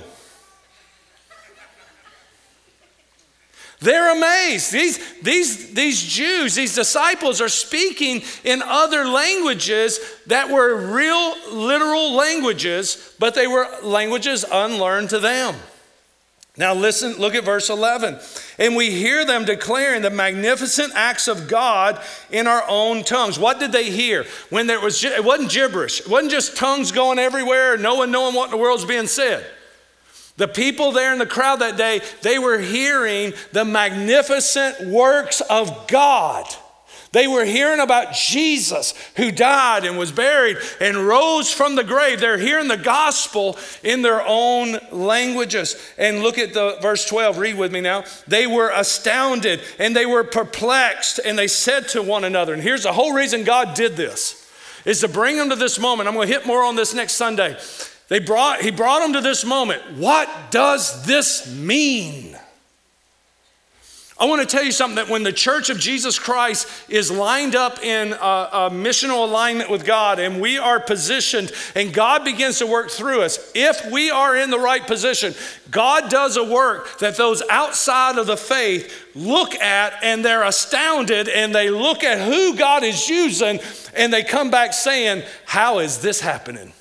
They're 3.80 4.16
amazed. 4.16 4.72
These, 4.72 5.20
these, 5.20 5.74
these 5.74 6.02
Jews, 6.02 6.54
these 6.54 6.74
disciples 6.74 7.40
are 7.40 7.48
speaking 7.48 8.22
in 8.42 8.62
other 8.62 9.06
languages 9.06 10.00
that 10.26 10.50
were 10.50 10.74
real, 10.94 11.34
literal 11.52 12.12
languages, 12.12 13.14
but 13.18 13.34
they 13.34 13.46
were 13.46 13.68
languages 13.82 14.44
unlearned 14.50 15.10
to 15.10 15.18
them. 15.18 15.54
Now, 16.58 16.72
listen, 16.72 17.16
look 17.18 17.34
at 17.34 17.44
verse 17.44 17.68
11. 17.68 18.18
And 18.58 18.76
we 18.76 18.90
hear 18.90 19.26
them 19.26 19.44
declaring 19.44 20.00
the 20.00 20.08
magnificent 20.08 20.94
acts 20.94 21.28
of 21.28 21.48
God 21.48 22.00
in 22.30 22.46
our 22.46 22.64
own 22.66 23.04
tongues. 23.04 23.38
What 23.38 23.60
did 23.60 23.72
they 23.72 23.90
hear? 23.90 24.24
When 24.48 24.66
there 24.66 24.80
was, 24.80 25.04
it 25.04 25.22
wasn't 25.22 25.50
gibberish, 25.50 26.00
it 26.00 26.08
wasn't 26.08 26.30
just 26.30 26.56
tongues 26.56 26.92
going 26.92 27.18
everywhere, 27.18 27.76
no 27.76 27.96
one 27.96 28.10
knowing 28.10 28.34
what 28.34 28.46
in 28.46 28.50
the 28.52 28.56
world's 28.56 28.86
being 28.86 29.06
said. 29.06 29.44
The 30.36 30.48
people 30.48 30.92
there 30.92 31.12
in 31.12 31.18
the 31.18 31.26
crowd 31.26 31.60
that 31.60 31.76
day, 31.76 32.02
they 32.22 32.38
were 32.38 32.58
hearing 32.58 33.32
the 33.52 33.64
magnificent 33.64 34.88
works 34.88 35.40
of 35.40 35.86
God. 35.88 36.46
They 37.12 37.26
were 37.26 37.46
hearing 37.46 37.80
about 37.80 38.12
Jesus 38.12 38.92
who 39.16 39.30
died 39.30 39.86
and 39.86 39.96
was 39.96 40.12
buried 40.12 40.58
and 40.82 40.98
rose 40.98 41.50
from 41.50 41.74
the 41.74 41.84
grave. 41.84 42.20
They're 42.20 42.36
hearing 42.36 42.68
the 42.68 42.76
gospel 42.76 43.56
in 43.82 44.02
their 44.02 44.22
own 44.26 44.78
languages. 44.92 45.76
And 45.96 46.20
look 46.20 46.36
at 46.36 46.52
the 46.52 46.76
verse 46.82 47.06
12, 47.06 47.38
read 47.38 47.56
with 47.56 47.72
me 47.72 47.80
now. 47.80 48.04
They 48.28 48.46
were 48.46 48.70
astounded 48.70 49.62
and 49.78 49.96
they 49.96 50.04
were 50.04 50.24
perplexed 50.24 51.18
and 51.24 51.38
they 51.38 51.48
said 51.48 51.88
to 51.88 52.02
one 52.02 52.24
another, 52.24 52.52
and 52.52 52.62
here's 52.62 52.82
the 52.82 52.92
whole 52.92 53.14
reason 53.14 53.44
God 53.44 53.74
did 53.74 53.96
this 53.96 54.46
is 54.84 55.00
to 55.00 55.08
bring 55.08 55.36
them 55.36 55.48
to 55.48 55.56
this 55.56 55.78
moment. 55.78 56.08
I'm 56.08 56.14
going 56.14 56.28
to 56.28 56.34
hit 56.34 56.46
more 56.46 56.62
on 56.64 56.76
this 56.76 56.92
next 56.92 57.14
Sunday. 57.14 57.56
They 58.08 58.20
brought, 58.20 58.60
he 58.60 58.70
brought 58.70 59.00
them 59.00 59.14
to 59.14 59.20
this 59.20 59.44
moment. 59.44 59.82
What 59.96 60.28
does 60.50 61.04
this 61.06 61.52
mean? 61.52 62.36
I 64.18 64.24
want 64.24 64.40
to 64.40 64.46
tell 64.46 64.64
you 64.64 64.72
something 64.72 64.96
that 64.96 65.10
when 65.10 65.24
the 65.24 65.32
church 65.32 65.68
of 65.68 65.78
Jesus 65.78 66.18
Christ 66.18 66.66
is 66.88 67.10
lined 67.10 67.54
up 67.54 67.84
in 67.84 68.14
a, 68.14 68.16
a, 68.16 68.70
missional 68.70 69.28
alignment 69.28 69.68
with 69.68 69.84
God 69.84 70.18
and 70.18 70.40
we 70.40 70.56
are 70.56 70.80
positioned 70.80 71.52
and 71.74 71.92
God 71.92 72.24
begins 72.24 72.58
to 72.60 72.66
work 72.66 72.90
through 72.90 73.20
us, 73.20 73.52
if 73.54 73.92
we 73.92 74.10
are 74.10 74.34
in 74.34 74.48
the 74.48 74.58
right 74.58 74.86
position, 74.86 75.34
God 75.70 76.08
does 76.08 76.38
a 76.38 76.44
work 76.44 76.98
that 77.00 77.18
those 77.18 77.42
outside 77.50 78.16
of 78.16 78.26
the 78.26 78.38
faith 78.38 78.90
look 79.14 79.54
at 79.56 79.92
and 80.02 80.24
they're 80.24 80.44
astounded 80.44 81.28
and 81.28 81.54
they 81.54 81.68
look 81.68 82.02
at 82.02 82.26
who 82.26 82.56
God 82.56 82.84
is 82.84 83.10
using 83.10 83.60
and 83.94 84.10
they 84.10 84.22
come 84.22 84.50
back 84.50 84.72
saying, 84.72 85.24
How 85.44 85.80
is 85.80 85.98
this 85.98 86.22
happening? 86.22 86.72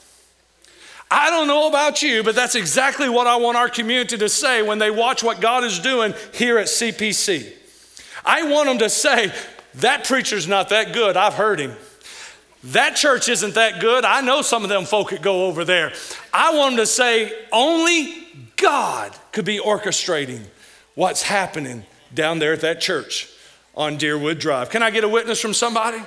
I 1.09 1.29
don't 1.29 1.47
know 1.47 1.67
about 1.67 2.01
you, 2.01 2.24
but 2.24 2.35
that's 2.35 2.55
exactly 2.55 3.09
what 3.09 3.27
I 3.27 3.35
want 3.35 3.57
our 3.57 3.69
community 3.69 4.17
to 4.17 4.29
say 4.29 4.62
when 4.62 4.79
they 4.79 4.91
watch 4.91 5.24
what 5.24 5.39
God 5.39 5.63
is 5.63 5.79
doing 5.79 6.13
here 6.33 6.57
at 6.57 6.67
CPC. 6.67 7.51
I 8.25 8.50
want 8.50 8.67
them 8.67 8.79
to 8.79 8.89
say, 8.89 9.31
that 9.75 10.05
preacher's 10.05 10.47
not 10.47 10.69
that 10.69 10.93
good. 10.93 11.15
I've 11.17 11.33
heard 11.33 11.59
him. 11.59 11.74
That 12.65 12.95
church 12.95 13.29
isn't 13.29 13.53
that 13.53 13.79
good. 13.79 14.05
I 14.05 14.21
know 14.21 14.41
some 14.41 14.63
of 14.63 14.69
them 14.69 14.85
folk 14.85 15.12
that 15.12 15.21
go 15.21 15.45
over 15.45 15.63
there. 15.63 15.93
I 16.33 16.55
want 16.55 16.71
them 16.71 16.83
to 16.83 16.88
say, 16.88 17.31
only 17.51 18.25
God 18.55 19.15
could 19.31 19.45
be 19.45 19.59
orchestrating 19.59 20.41
what's 20.95 21.21
happening 21.21 21.85
down 22.13 22.39
there 22.39 22.53
at 22.53 22.62
that 22.62 22.81
church 22.81 23.29
on 23.75 23.97
Deerwood 23.97 24.39
Drive. 24.39 24.69
Can 24.69 24.81
I 24.81 24.89
get 24.89 25.03
a 25.03 25.09
witness 25.09 25.39
from 25.39 25.53
somebody? 25.53 26.01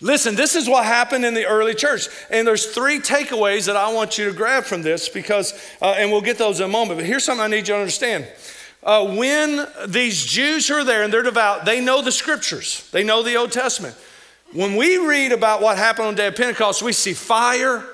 Listen, 0.00 0.34
this 0.34 0.56
is 0.56 0.68
what 0.68 0.84
happened 0.84 1.24
in 1.26 1.34
the 1.34 1.44
early 1.44 1.74
church. 1.74 2.08
And 2.30 2.46
there's 2.46 2.66
three 2.66 3.00
takeaways 3.00 3.66
that 3.66 3.76
I 3.76 3.92
want 3.92 4.16
you 4.16 4.26
to 4.26 4.32
grab 4.32 4.64
from 4.64 4.82
this 4.82 5.08
because, 5.08 5.52
uh, 5.82 5.94
and 5.98 6.10
we'll 6.10 6.22
get 6.22 6.38
those 6.38 6.60
in 6.60 6.66
a 6.66 6.68
moment. 6.68 6.98
But 6.98 7.06
here's 7.06 7.24
something 7.24 7.44
I 7.44 7.48
need 7.48 7.68
you 7.68 7.74
to 7.74 7.76
understand. 7.76 8.26
Uh, 8.82 9.14
when 9.14 9.66
these 9.86 10.24
Jews 10.24 10.66
who 10.68 10.74
are 10.74 10.84
there 10.84 11.02
and 11.02 11.12
they're 11.12 11.22
devout, 11.22 11.66
they 11.66 11.82
know 11.82 12.00
the 12.00 12.12
scriptures, 12.12 12.88
they 12.92 13.04
know 13.04 13.22
the 13.22 13.36
Old 13.36 13.52
Testament. 13.52 13.94
When 14.52 14.74
we 14.74 14.96
read 14.96 15.32
about 15.32 15.60
what 15.60 15.76
happened 15.76 16.08
on 16.08 16.14
the 16.14 16.22
day 16.22 16.26
of 16.28 16.36
Pentecost, 16.36 16.82
we 16.82 16.92
see 16.92 17.12
fire, 17.12 17.84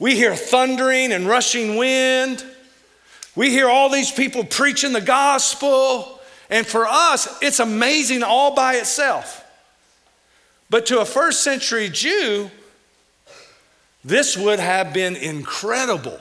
we 0.00 0.16
hear 0.16 0.34
thundering 0.34 1.12
and 1.12 1.28
rushing 1.28 1.76
wind, 1.76 2.44
we 3.36 3.50
hear 3.50 3.68
all 3.68 3.88
these 3.88 4.10
people 4.10 4.44
preaching 4.44 4.92
the 4.92 5.00
gospel. 5.00 6.18
And 6.50 6.66
for 6.66 6.86
us, 6.86 7.38
it's 7.40 7.60
amazing 7.60 8.22
all 8.22 8.54
by 8.54 8.74
itself. 8.74 9.41
But 10.72 10.86
to 10.86 11.00
a 11.00 11.04
first 11.04 11.44
century 11.44 11.90
Jew, 11.90 12.50
this 14.02 14.38
would 14.38 14.58
have 14.58 14.94
been 14.94 15.16
incredible. 15.16 16.18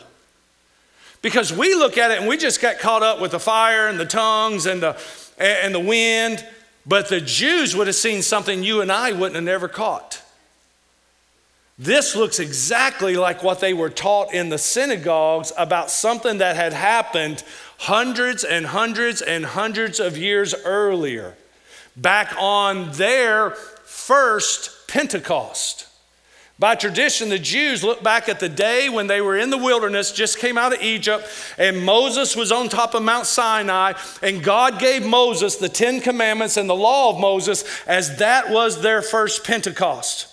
Because 1.21 1.53
we 1.53 1.73
look 1.73 1.97
at 1.97 2.11
it 2.11 2.19
and 2.19 2.27
we 2.27 2.35
just 2.35 2.61
got 2.61 2.77
caught 2.77 3.01
up 3.01 3.21
with 3.21 3.31
the 3.31 3.39
fire 3.39 3.87
and 3.87 3.97
the 3.97 4.05
tongues 4.05 4.65
and 4.65 4.83
the, 4.83 5.01
and 5.39 5.73
the 5.73 5.79
wind, 5.79 6.45
but 6.85 7.07
the 7.07 7.21
Jews 7.21 7.77
would 7.77 7.87
have 7.87 7.95
seen 7.95 8.21
something 8.21 8.61
you 8.61 8.81
and 8.81 8.91
I 8.91 9.13
wouldn't 9.13 9.35
have 9.35 9.43
never 9.45 9.69
caught. 9.69 10.21
This 11.79 12.13
looks 12.13 12.37
exactly 12.37 13.15
like 13.15 13.43
what 13.43 13.61
they 13.61 13.73
were 13.73 13.89
taught 13.89 14.33
in 14.33 14.49
the 14.49 14.57
synagogues 14.57 15.53
about 15.57 15.89
something 15.89 16.39
that 16.39 16.57
had 16.57 16.73
happened 16.73 17.41
hundreds 17.77 18.43
and 18.43 18.65
hundreds 18.65 19.21
and 19.21 19.45
hundreds 19.45 20.01
of 20.01 20.17
years 20.17 20.53
earlier, 20.65 21.35
back 21.95 22.35
on 22.37 22.91
their 22.91 23.55
first 23.91 24.87
Pentecost. 24.87 25.87
By 26.57 26.75
tradition, 26.75 27.29
the 27.29 27.39
Jews 27.39 27.83
look 27.83 28.03
back 28.03 28.29
at 28.29 28.39
the 28.39 28.47
day 28.47 28.87
when 28.87 29.07
they 29.07 29.19
were 29.19 29.37
in 29.37 29.49
the 29.49 29.57
wilderness, 29.57 30.11
just 30.11 30.37
came 30.37 30.57
out 30.57 30.73
of 30.73 30.81
Egypt, 30.81 31.27
and 31.57 31.83
Moses 31.83 32.35
was 32.35 32.51
on 32.51 32.69
top 32.69 32.93
of 32.93 33.03
Mount 33.03 33.25
Sinai, 33.25 33.93
and 34.21 34.43
God 34.43 34.79
gave 34.79 35.05
Moses 35.05 35.57
the 35.57 35.69
Ten 35.69 35.99
Commandments 35.99 36.57
and 36.57 36.69
the 36.69 36.75
law 36.75 37.09
of 37.09 37.19
Moses 37.19 37.65
as 37.85 38.17
that 38.17 38.49
was 38.49 38.81
their 38.81 39.01
first 39.01 39.43
Pentecost. 39.43 40.27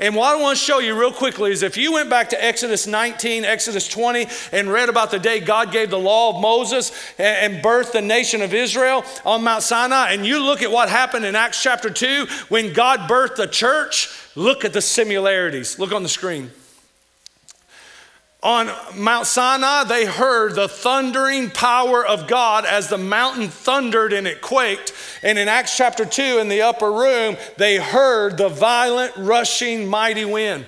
And 0.00 0.16
what 0.16 0.36
I 0.36 0.40
want 0.40 0.58
to 0.58 0.64
show 0.64 0.80
you 0.80 0.98
real 0.98 1.12
quickly 1.12 1.52
is 1.52 1.62
if 1.62 1.76
you 1.76 1.92
went 1.92 2.10
back 2.10 2.30
to 2.30 2.44
Exodus 2.44 2.86
19, 2.86 3.44
Exodus 3.44 3.88
20, 3.88 4.26
and 4.52 4.70
read 4.70 4.88
about 4.88 5.10
the 5.10 5.18
day 5.18 5.40
God 5.40 5.70
gave 5.70 5.90
the 5.90 5.98
law 5.98 6.34
of 6.34 6.40
Moses 6.42 6.92
and 7.18 7.62
birthed 7.62 7.92
the 7.92 8.02
nation 8.02 8.42
of 8.42 8.52
Israel 8.52 9.04
on 9.24 9.44
Mount 9.44 9.62
Sinai, 9.62 10.12
and 10.12 10.26
you 10.26 10.42
look 10.42 10.62
at 10.62 10.70
what 10.70 10.88
happened 10.88 11.24
in 11.24 11.36
Acts 11.36 11.62
chapter 11.62 11.90
2 11.90 12.26
when 12.48 12.72
God 12.72 13.08
birthed 13.08 13.36
the 13.36 13.46
church, 13.46 14.10
look 14.34 14.64
at 14.64 14.72
the 14.72 14.82
similarities. 14.82 15.78
Look 15.78 15.92
on 15.92 16.02
the 16.02 16.08
screen. 16.08 16.50
On 18.44 18.70
Mount 18.94 19.26
Sinai, 19.26 19.84
they 19.84 20.04
heard 20.04 20.54
the 20.54 20.68
thundering 20.68 21.48
power 21.48 22.04
of 22.04 22.26
God 22.26 22.66
as 22.66 22.90
the 22.90 22.98
mountain 22.98 23.48
thundered 23.48 24.12
and 24.12 24.26
it 24.26 24.42
quaked. 24.42 24.92
And 25.22 25.38
in 25.38 25.48
Acts 25.48 25.74
chapter 25.74 26.04
2, 26.04 26.40
in 26.40 26.50
the 26.50 26.60
upper 26.60 26.92
room, 26.92 27.38
they 27.56 27.78
heard 27.78 28.36
the 28.36 28.50
violent, 28.50 29.16
rushing, 29.16 29.86
mighty 29.86 30.26
wind. 30.26 30.66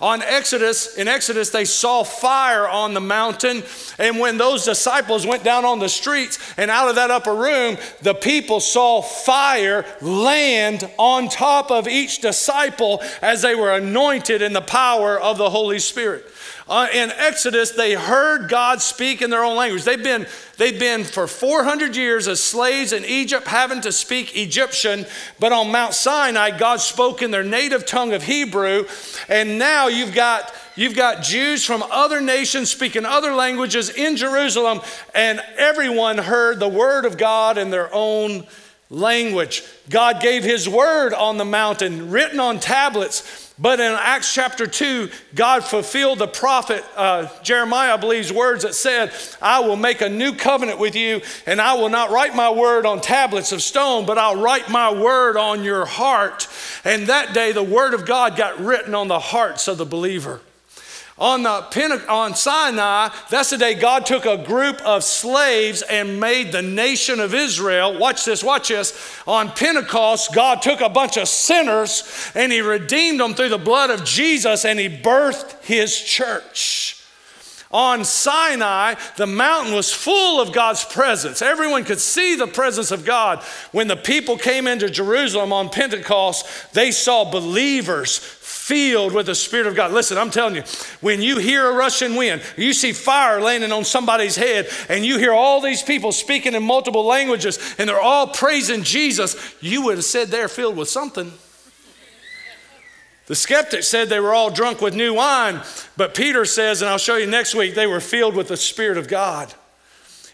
On 0.00 0.22
Exodus, 0.22 0.96
in 0.96 1.08
Exodus, 1.08 1.50
they 1.50 1.64
saw 1.64 2.04
fire 2.04 2.68
on 2.68 2.94
the 2.94 3.00
mountain. 3.00 3.64
And 3.98 4.20
when 4.20 4.38
those 4.38 4.64
disciples 4.64 5.26
went 5.26 5.42
down 5.42 5.64
on 5.64 5.80
the 5.80 5.88
streets 5.88 6.38
and 6.56 6.70
out 6.70 6.88
of 6.88 6.94
that 6.94 7.10
upper 7.10 7.34
room, 7.34 7.76
the 8.02 8.14
people 8.14 8.60
saw 8.60 9.02
fire 9.02 9.84
land 10.00 10.88
on 10.96 11.28
top 11.28 11.72
of 11.72 11.88
each 11.88 12.20
disciple 12.20 13.02
as 13.20 13.42
they 13.42 13.56
were 13.56 13.72
anointed 13.72 14.42
in 14.42 14.52
the 14.52 14.60
power 14.60 15.18
of 15.18 15.38
the 15.38 15.50
Holy 15.50 15.80
Spirit. 15.80 16.24
Uh, 16.68 16.88
in 16.92 17.12
Exodus, 17.12 17.70
they 17.70 17.94
heard 17.94 18.48
God 18.48 18.82
speak 18.82 19.22
in 19.22 19.30
their 19.30 19.44
own 19.44 19.56
language. 19.56 19.84
They've 19.84 20.02
been, 20.02 20.26
they've 20.56 20.78
been 20.78 21.04
for 21.04 21.28
400 21.28 21.94
years 21.94 22.26
as 22.26 22.42
slaves 22.42 22.92
in 22.92 23.04
Egypt, 23.04 23.46
having 23.46 23.80
to 23.82 23.92
speak 23.92 24.36
Egyptian. 24.36 25.06
But 25.38 25.52
on 25.52 25.70
Mount 25.70 25.94
Sinai, 25.94 26.58
God 26.58 26.80
spoke 26.80 27.22
in 27.22 27.30
their 27.30 27.44
native 27.44 27.86
tongue 27.86 28.12
of 28.12 28.24
Hebrew. 28.24 28.86
And 29.28 29.58
now 29.58 29.86
you've 29.86 30.14
got 30.14 30.52
You've 30.78 30.94
got 30.94 31.22
Jews 31.22 31.64
from 31.64 31.82
other 31.90 32.20
nations 32.20 32.70
speaking 32.70 33.06
other 33.06 33.32
languages 33.32 33.88
in 33.88 34.14
Jerusalem, 34.14 34.82
and 35.14 35.40
everyone 35.56 36.18
heard 36.18 36.60
the 36.60 36.68
word 36.68 37.06
of 37.06 37.16
God 37.16 37.56
in 37.56 37.70
their 37.70 37.88
own 37.94 38.46
language. 38.88 39.62
God 39.90 40.20
gave 40.20 40.44
his 40.44 40.68
word 40.68 41.12
on 41.12 41.38
the 41.38 41.44
mountain, 41.44 42.10
written 42.10 42.38
on 42.38 42.60
tablets. 42.60 43.52
But 43.58 43.80
in 43.80 43.92
Acts 43.92 44.32
chapter 44.32 44.66
2, 44.66 45.08
God 45.34 45.64
fulfilled 45.64 46.18
the 46.18 46.28
prophet 46.28 46.84
uh, 46.94 47.28
Jeremiah, 47.42 47.94
I 47.94 47.96
believe's 47.96 48.32
words 48.32 48.64
that 48.64 48.74
said, 48.74 49.12
I 49.40 49.60
will 49.60 49.76
make 49.76 50.02
a 50.02 50.08
new 50.10 50.34
covenant 50.34 50.78
with 50.78 50.94
you, 50.94 51.22
and 51.46 51.60
I 51.60 51.74
will 51.74 51.88
not 51.88 52.10
write 52.10 52.36
my 52.36 52.50
word 52.50 52.84
on 52.84 53.00
tablets 53.00 53.52
of 53.52 53.62
stone, 53.62 54.04
but 54.04 54.18
I'll 54.18 54.40
write 54.40 54.68
my 54.68 54.92
word 54.92 55.38
on 55.38 55.64
your 55.64 55.86
heart. 55.86 56.48
And 56.84 57.06
that 57.06 57.32
day, 57.32 57.52
the 57.52 57.62
word 57.62 57.94
of 57.94 58.04
God 58.04 58.36
got 58.36 58.60
written 58.60 58.94
on 58.94 59.08
the 59.08 59.18
hearts 59.18 59.68
of 59.68 59.78
the 59.78 59.86
believer. 59.86 60.42
On, 61.18 61.42
the 61.42 61.66
Pente- 61.70 62.06
on 62.10 62.34
Sinai, 62.34 63.08
that's 63.30 63.48
the 63.48 63.56
day 63.56 63.72
God 63.72 64.04
took 64.04 64.26
a 64.26 64.36
group 64.36 64.82
of 64.82 65.02
slaves 65.02 65.80
and 65.80 66.20
made 66.20 66.52
the 66.52 66.60
nation 66.60 67.20
of 67.20 67.32
Israel. 67.32 67.98
Watch 67.98 68.26
this, 68.26 68.44
watch 68.44 68.68
this. 68.68 69.18
On 69.26 69.48
Pentecost, 69.50 70.34
God 70.34 70.60
took 70.60 70.82
a 70.82 70.90
bunch 70.90 71.16
of 71.16 71.26
sinners 71.26 72.30
and 72.34 72.52
He 72.52 72.60
redeemed 72.60 73.20
them 73.20 73.32
through 73.32 73.48
the 73.48 73.56
blood 73.56 73.88
of 73.88 74.04
Jesus 74.04 74.66
and 74.66 74.78
He 74.78 74.90
birthed 74.90 75.64
His 75.64 75.98
church. 75.98 77.02
On 77.72 78.04
Sinai, 78.04 78.94
the 79.16 79.26
mountain 79.26 79.74
was 79.74 79.92
full 79.92 80.40
of 80.40 80.52
God's 80.52 80.84
presence. 80.84 81.42
Everyone 81.42 81.84
could 81.84 81.98
see 81.98 82.36
the 82.36 82.46
presence 82.46 82.90
of 82.90 83.04
God. 83.04 83.42
When 83.72 83.88
the 83.88 83.96
people 83.96 84.36
came 84.36 84.66
into 84.66 84.88
Jerusalem 84.88 85.52
on 85.52 85.70
Pentecost, 85.70 86.74
they 86.74 86.90
saw 86.90 87.24
believers 87.24 88.18
filled 88.66 89.12
with 89.12 89.26
the 89.26 89.34
Spirit 89.34 89.68
of 89.68 89.76
God. 89.76 89.92
Listen, 89.92 90.18
I'm 90.18 90.32
telling 90.32 90.56
you, 90.56 90.64
when 91.00 91.22
you 91.22 91.38
hear 91.38 91.70
a 91.70 91.72
rushing 91.72 92.16
wind, 92.16 92.42
you 92.56 92.72
see 92.72 92.92
fire 92.92 93.40
landing 93.40 93.70
on 93.70 93.84
somebody's 93.84 94.34
head, 94.34 94.68
and 94.88 95.06
you 95.06 95.18
hear 95.18 95.32
all 95.32 95.60
these 95.60 95.84
people 95.84 96.10
speaking 96.10 96.52
in 96.52 96.64
multiple 96.64 97.04
languages, 97.04 97.76
and 97.78 97.88
they're 97.88 98.00
all 98.00 98.26
praising 98.26 98.82
Jesus, 98.82 99.54
you 99.60 99.82
would 99.82 99.98
have 99.98 100.04
said 100.04 100.28
they're 100.28 100.48
filled 100.48 100.76
with 100.76 100.88
something. 100.88 101.32
The 103.26 103.36
skeptics 103.36 103.86
said 103.86 104.08
they 104.08 104.18
were 104.18 104.34
all 104.34 104.50
drunk 104.50 104.80
with 104.80 104.96
new 104.96 105.14
wine, 105.14 105.62
but 105.96 106.14
Peter 106.14 106.44
says, 106.44 106.82
and 106.82 106.88
I'll 106.88 106.98
show 106.98 107.14
you 107.14 107.26
next 107.26 107.54
week, 107.54 107.76
they 107.76 107.86
were 107.86 108.00
filled 108.00 108.34
with 108.34 108.48
the 108.48 108.56
Spirit 108.56 108.98
of 108.98 109.06
God. 109.06 109.54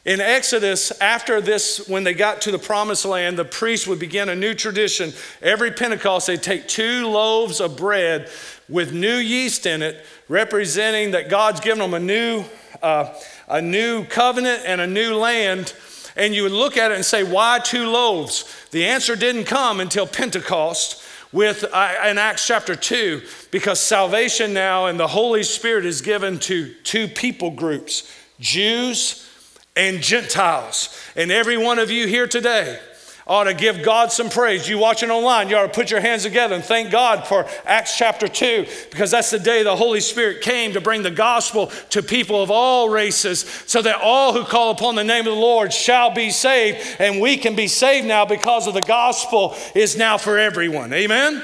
In 0.05 0.21
Exodus, 0.21 0.91
after 1.01 1.41
this, 1.41 1.87
when 1.89 2.03
they 2.03 2.13
got 2.13 2.41
to 2.43 2.51
the 2.51 2.59
promised 2.59 3.05
land, 3.05 3.39
the 3.39 3.45
priests 3.45 3.87
would 3.87 4.01
begin 4.01 4.29
a 4.29 4.35
new 4.35 4.53
tradition. 4.53 5.13
Every 5.41 5.71
Pentecost, 5.71 6.27
they'd 6.27 6.43
take 6.43 6.67
two 6.67 7.07
loaves 7.07 7.61
of 7.61 7.77
bread 7.77 8.29
with 8.69 8.93
new 8.93 9.15
yeast 9.15 9.65
in 9.65 9.81
it, 9.81 10.05
representing 10.29 11.13
that 11.13 11.29
God's 11.29 11.61
given 11.61 11.79
them 11.79 11.95
a 11.95 12.01
new, 12.01 12.45
uh, 12.83 13.15
a 13.47 13.63
new 13.63 14.05
covenant 14.05 14.63
and 14.67 14.81
a 14.81 14.89
new 14.89 15.15
land. 15.15 15.73
And 16.17 16.35
you 16.35 16.43
would 16.43 16.53
look 16.53 16.77
at 16.77 16.91
it 16.91 16.97
and 16.97 17.05
say, 17.05 17.23
Why 17.23 17.61
two 17.61 17.87
loaves? 17.87 18.45
The 18.73 18.87
answer 18.87 19.15
didn't 19.15 19.45
come 19.45 19.79
until 19.79 20.09
Pentecost 20.09 21.01
with 21.33 21.65
uh, 21.73 21.95
in 22.07 22.19
Acts 22.19 22.45
chapter 22.45 22.75
2 22.75 23.23
because 23.53 23.79
salvation 23.79 24.53
now 24.53 24.87
and 24.87 24.99
the 24.99 25.07
Holy 25.07 25.45
Spirit 25.45 25.87
is 25.87 26.03
given 26.03 26.41
to 26.41 26.75
two 26.83 27.07
people 27.07 27.53
groups 27.53 28.13
Jews 28.41 29.29
and 29.77 30.03
Gentiles. 30.03 30.97
And 31.17 31.31
every 31.31 31.57
one 31.57 31.79
of 31.79 31.91
you 31.91 32.07
here 32.07 32.27
today 32.27 32.79
ought 33.27 33.45
to 33.45 33.55
give 33.55 33.83
God 33.83 34.11
some 34.11 34.29
praise. 34.29 34.69
You 34.69 34.79
watching 34.79 35.11
online, 35.11 35.49
you 35.49 35.57
ought 35.57 35.63
to 35.63 35.73
put 35.73 35.91
your 35.91 36.01
hands 36.01 36.25
together 36.25 36.55
and 36.55 36.65
thank 36.65 36.91
God 36.91 37.27
for 37.27 37.47
Acts 37.65 37.97
chapter 37.97 38.27
2 38.27 38.67
because 38.91 39.13
that's 39.13 39.31
the 39.31 39.39
day 39.39 39.63
the 39.63 39.77
Holy 39.77 40.01
Spirit 40.01 40.43
came 40.43 40.73
to 40.73 40.81
bring 40.81 41.03
the 41.03 41.11
gospel 41.11 41.69
to 41.91 42.03
people 42.03 42.43
of 42.43 42.51
all 42.51 42.89
races 42.89 43.41
so 43.67 43.81
that 43.81 44.01
all 44.03 44.33
who 44.33 44.45
call 44.45 44.73
upon 44.73 44.97
the 44.97 45.05
name 45.05 45.21
of 45.21 45.35
the 45.35 45.41
Lord 45.41 45.73
shall 45.73 46.11
be 46.13 46.31
saved. 46.31 46.97
And 46.99 47.21
we 47.21 47.37
can 47.37 47.55
be 47.55 47.69
saved 47.69 48.07
now 48.07 48.25
because 48.25 48.67
of 48.67 48.75
the 48.75 48.83
gospel 48.83 49.57
is 49.75 49.97
now 49.97 50.19
for 50.19 50.39
everyone. 50.39 50.93
Amen. 50.93 51.43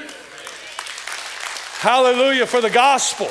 Hallelujah 1.79 2.45
for 2.45 2.59
the 2.59 2.69
gospel. 2.69 3.29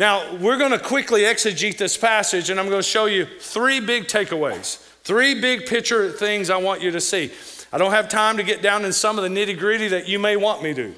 Now, 0.00 0.34
we're 0.36 0.56
going 0.56 0.70
to 0.70 0.78
quickly 0.78 1.24
exegete 1.24 1.76
this 1.76 1.94
passage, 1.98 2.48
and 2.48 2.58
I'm 2.58 2.70
going 2.70 2.78
to 2.78 2.88
show 2.88 3.04
you 3.04 3.26
three 3.26 3.80
big 3.80 4.04
takeaways, 4.04 4.78
three 5.02 5.38
big 5.38 5.66
picture 5.66 6.10
things 6.10 6.48
I 6.48 6.56
want 6.56 6.80
you 6.80 6.90
to 6.92 7.02
see. 7.02 7.30
I 7.70 7.76
don't 7.76 7.90
have 7.90 8.08
time 8.08 8.38
to 8.38 8.42
get 8.42 8.62
down 8.62 8.86
in 8.86 8.94
some 8.94 9.18
of 9.18 9.24
the 9.24 9.28
nitty 9.28 9.58
gritty 9.58 9.88
that 9.88 10.08
you 10.08 10.18
may 10.18 10.38
want 10.38 10.62
me 10.62 10.72
to. 10.72 10.94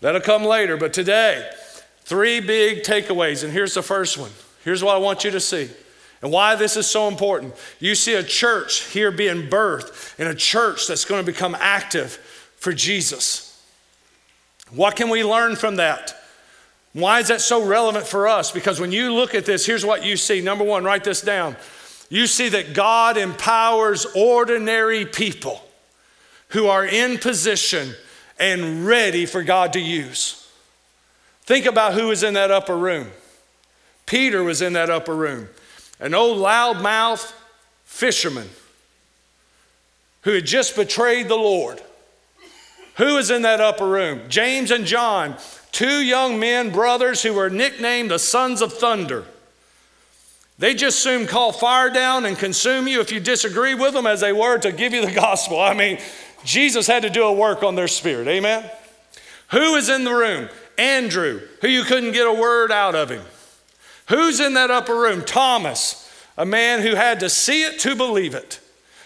That'll 0.00 0.22
come 0.22 0.44
later, 0.44 0.78
but 0.78 0.94
today, 0.94 1.46
three 2.04 2.40
big 2.40 2.84
takeaways, 2.84 3.44
and 3.44 3.52
here's 3.52 3.74
the 3.74 3.82
first 3.82 4.16
one. 4.16 4.30
Here's 4.64 4.82
what 4.82 4.96
I 4.96 4.98
want 4.98 5.24
you 5.24 5.30
to 5.30 5.38
see. 5.40 5.68
And 6.22 6.32
why 6.32 6.54
this 6.54 6.78
is 6.78 6.86
so 6.86 7.08
important. 7.08 7.54
You 7.80 7.94
see 7.94 8.14
a 8.14 8.22
church 8.22 8.84
here 8.84 9.10
being 9.10 9.50
birthed, 9.50 10.18
and 10.18 10.26
a 10.26 10.34
church 10.34 10.86
that's 10.86 11.04
going 11.04 11.22
to 11.22 11.30
become 11.30 11.54
active 11.60 12.12
for 12.56 12.72
Jesus. 12.72 13.62
What 14.70 14.96
can 14.96 15.10
we 15.10 15.22
learn 15.22 15.54
from 15.54 15.76
that? 15.76 16.18
Why 16.92 17.20
is 17.20 17.28
that 17.28 17.40
so 17.40 17.64
relevant 17.64 18.06
for 18.06 18.28
us? 18.28 18.50
Because 18.50 18.78
when 18.78 18.92
you 18.92 19.12
look 19.14 19.34
at 19.34 19.46
this, 19.46 19.64
here's 19.64 19.84
what 19.84 20.04
you 20.04 20.16
see. 20.16 20.40
Number 20.40 20.64
one, 20.64 20.84
write 20.84 21.04
this 21.04 21.22
down. 21.22 21.56
You 22.10 22.26
see 22.26 22.50
that 22.50 22.74
God 22.74 23.16
empowers 23.16 24.06
ordinary 24.14 25.06
people 25.06 25.62
who 26.48 26.66
are 26.66 26.84
in 26.84 27.16
position 27.16 27.94
and 28.38 28.86
ready 28.86 29.24
for 29.24 29.42
God 29.42 29.72
to 29.72 29.80
use. 29.80 30.46
Think 31.44 31.64
about 31.64 31.94
who 31.94 32.08
was 32.08 32.22
in 32.22 32.34
that 32.34 32.50
upper 32.50 32.76
room. 32.76 33.08
Peter 34.04 34.42
was 34.42 34.60
in 34.60 34.74
that 34.74 34.90
upper 34.90 35.14
room, 35.14 35.48
an 36.00 36.12
old 36.12 36.38
loudmouth 36.38 37.32
fisherman 37.84 38.50
who 40.22 40.32
had 40.32 40.44
just 40.44 40.76
betrayed 40.76 41.28
the 41.28 41.36
Lord. 41.36 41.80
Who 42.96 43.14
was 43.14 43.30
in 43.30 43.42
that 43.42 43.60
upper 43.60 43.86
room? 43.86 44.22
James 44.28 44.70
and 44.70 44.84
John, 44.84 45.36
two 45.72 46.00
young 46.00 46.38
men, 46.38 46.70
brothers, 46.70 47.22
who 47.22 47.32
were 47.32 47.50
nicknamed 47.50 48.10
the 48.10 48.18
Sons 48.18 48.60
of 48.60 48.72
Thunder. 48.72 49.24
They 50.58 50.74
just 50.74 51.00
soon 51.00 51.26
call 51.26 51.50
fire 51.50 51.90
down 51.90 52.24
and 52.24 52.38
consume 52.38 52.86
you 52.86 53.00
if 53.00 53.10
you 53.10 53.18
disagree 53.18 53.74
with 53.74 53.94
them, 53.94 54.06
as 54.06 54.20
they 54.20 54.32
were 54.32 54.58
to 54.58 54.70
give 54.70 54.92
you 54.92 55.04
the 55.04 55.12
gospel. 55.20 55.60
I 55.60 55.74
mean, 55.74 55.98
Jesus 56.44 56.86
had 56.86 57.02
to 57.02 57.10
do 57.10 57.24
a 57.24 57.32
work 57.32 57.62
on 57.62 57.74
their 57.74 57.88
spirit. 57.88 58.28
Amen? 58.28 58.70
Who 59.50 59.74
is 59.74 59.88
in 59.88 60.04
the 60.04 60.14
room? 60.14 60.48
Andrew, 60.78 61.40
who 61.60 61.68
you 61.68 61.82
couldn't 61.82 62.12
get 62.12 62.26
a 62.26 62.32
word 62.32 62.70
out 62.70 62.94
of 62.94 63.10
him. 63.10 63.22
Who's 64.08 64.40
in 64.40 64.54
that 64.54 64.70
upper 64.70 64.94
room? 64.94 65.24
Thomas, 65.24 66.10
a 66.36 66.46
man 66.46 66.80
who 66.80 66.94
had 66.94 67.20
to 67.20 67.28
see 67.28 67.62
it 67.62 67.78
to 67.80 67.94
believe 67.94 68.34
it. 68.34 68.60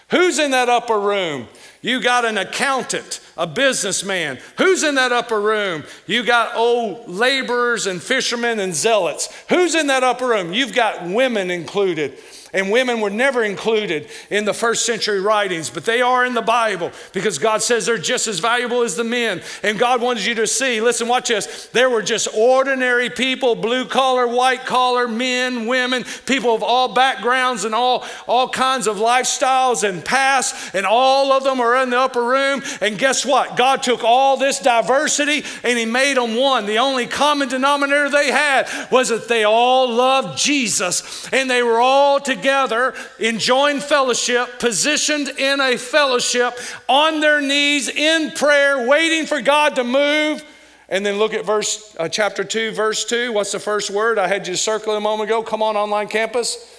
Who's 0.09 0.39
in 0.39 0.51
that 0.51 0.69
upper 0.69 0.99
room? 0.99 1.47
You 1.81 2.01
got 2.01 2.25
an 2.25 2.37
accountant, 2.37 3.19
a 3.37 3.45
businessman. 3.47 4.39
Who's 4.57 4.83
in 4.83 4.95
that 4.95 5.11
upper 5.11 5.39
room? 5.39 5.83
You 6.05 6.23
got 6.23 6.55
old 6.55 7.07
laborers 7.07 7.87
and 7.87 8.01
fishermen 8.01 8.59
and 8.59 8.73
zealots. 8.73 9.29
Who's 9.49 9.75
in 9.75 9.87
that 9.87 10.03
upper 10.03 10.27
room? 10.27 10.53
You've 10.53 10.73
got 10.73 11.05
women 11.05 11.51
included. 11.51 12.17
And 12.53 12.71
women 12.71 13.01
were 13.01 13.09
never 13.09 13.43
included 13.43 14.07
in 14.29 14.45
the 14.45 14.53
first 14.53 14.85
century 14.85 15.19
writings, 15.19 15.69
but 15.69 15.83
they 15.83 16.01
are 16.01 16.25
in 16.25 16.33
the 16.33 16.41
Bible 16.41 16.91
because 17.11 17.37
God 17.39 17.61
says 17.61 17.85
they're 17.85 17.97
just 17.97 18.27
as 18.27 18.39
valuable 18.39 18.83
as 18.83 18.95
the 18.95 19.03
men. 19.03 19.41
And 19.63 19.77
God 19.77 20.01
wanted 20.01 20.25
you 20.25 20.35
to 20.35 20.47
see 20.47 20.79
listen, 20.79 21.09
watch 21.09 21.27
this. 21.27 21.67
There 21.67 21.89
were 21.89 22.01
just 22.01 22.29
ordinary 22.33 23.09
people, 23.09 23.55
blue 23.55 23.85
collar, 23.85 24.27
white 24.27 24.65
collar, 24.65 25.09
men, 25.09 25.67
women, 25.67 26.05
people 26.25 26.55
of 26.55 26.63
all 26.63 26.93
backgrounds 26.93 27.65
and 27.65 27.75
all, 27.75 28.05
all 28.27 28.47
kinds 28.47 28.87
of 28.87 28.95
lifestyles 28.95 29.87
and 29.87 30.03
past, 30.03 30.73
and 30.73 30.85
all 30.85 31.33
of 31.33 31.43
them 31.43 31.59
are 31.59 31.83
in 31.83 31.89
the 31.89 31.99
upper 31.99 32.23
room. 32.23 32.63
And 32.79 32.97
guess 32.97 33.25
what? 33.25 33.57
God 33.57 33.83
took 33.83 34.05
all 34.05 34.37
this 34.37 34.59
diversity 34.59 35.43
and 35.63 35.77
He 35.77 35.85
made 35.85 36.15
them 36.15 36.35
one. 36.35 36.65
The 36.65 36.79
only 36.79 37.07
common 37.07 37.49
denominator 37.49 38.09
they 38.09 38.31
had 38.31 38.69
was 38.89 39.09
that 39.09 39.27
they 39.27 39.43
all 39.43 39.91
loved 39.91 40.37
Jesus 40.37 41.27
and 41.33 41.51
they 41.51 41.61
were 41.61 41.81
all 41.81 42.21
together 42.21 42.36
together, 42.37 42.93
enjoying 43.19 43.79
fellowship, 43.79 44.59
positioned 44.59 45.29
in 45.29 45.59
a 45.59 45.77
fellowship, 45.77 46.57
on 46.87 47.19
their 47.19 47.41
knees 47.41 47.89
in 47.89 48.31
prayer, 48.31 48.87
waiting 48.87 49.25
for 49.25 49.41
God 49.41 49.75
to 49.75 49.83
move. 49.83 50.43
And 50.89 51.05
then 51.05 51.17
look 51.17 51.33
at 51.33 51.45
verse 51.45 51.95
uh, 51.99 52.07
chapter 52.07 52.43
2, 52.43 52.71
verse 52.71 53.03
2. 53.05 53.33
What's 53.33 53.51
the 53.51 53.59
first 53.59 53.91
word? 53.91 54.17
I 54.17 54.27
had 54.27 54.47
you 54.47 54.55
circle 54.55 54.95
a 54.95 55.01
moment 55.01 55.29
ago. 55.29 55.43
Come 55.43 55.61
on, 55.61 55.75
online 55.75 56.07
campus. 56.07 56.73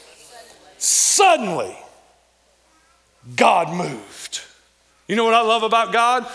Suddenly, 0.78 1.08
Suddenly 1.18 1.76
God 3.34 3.74
moved. 3.74 4.40
You 5.08 5.16
know 5.16 5.24
what 5.24 5.34
I 5.34 5.42
love 5.42 5.62
about 5.62 5.92
God? 5.92 6.26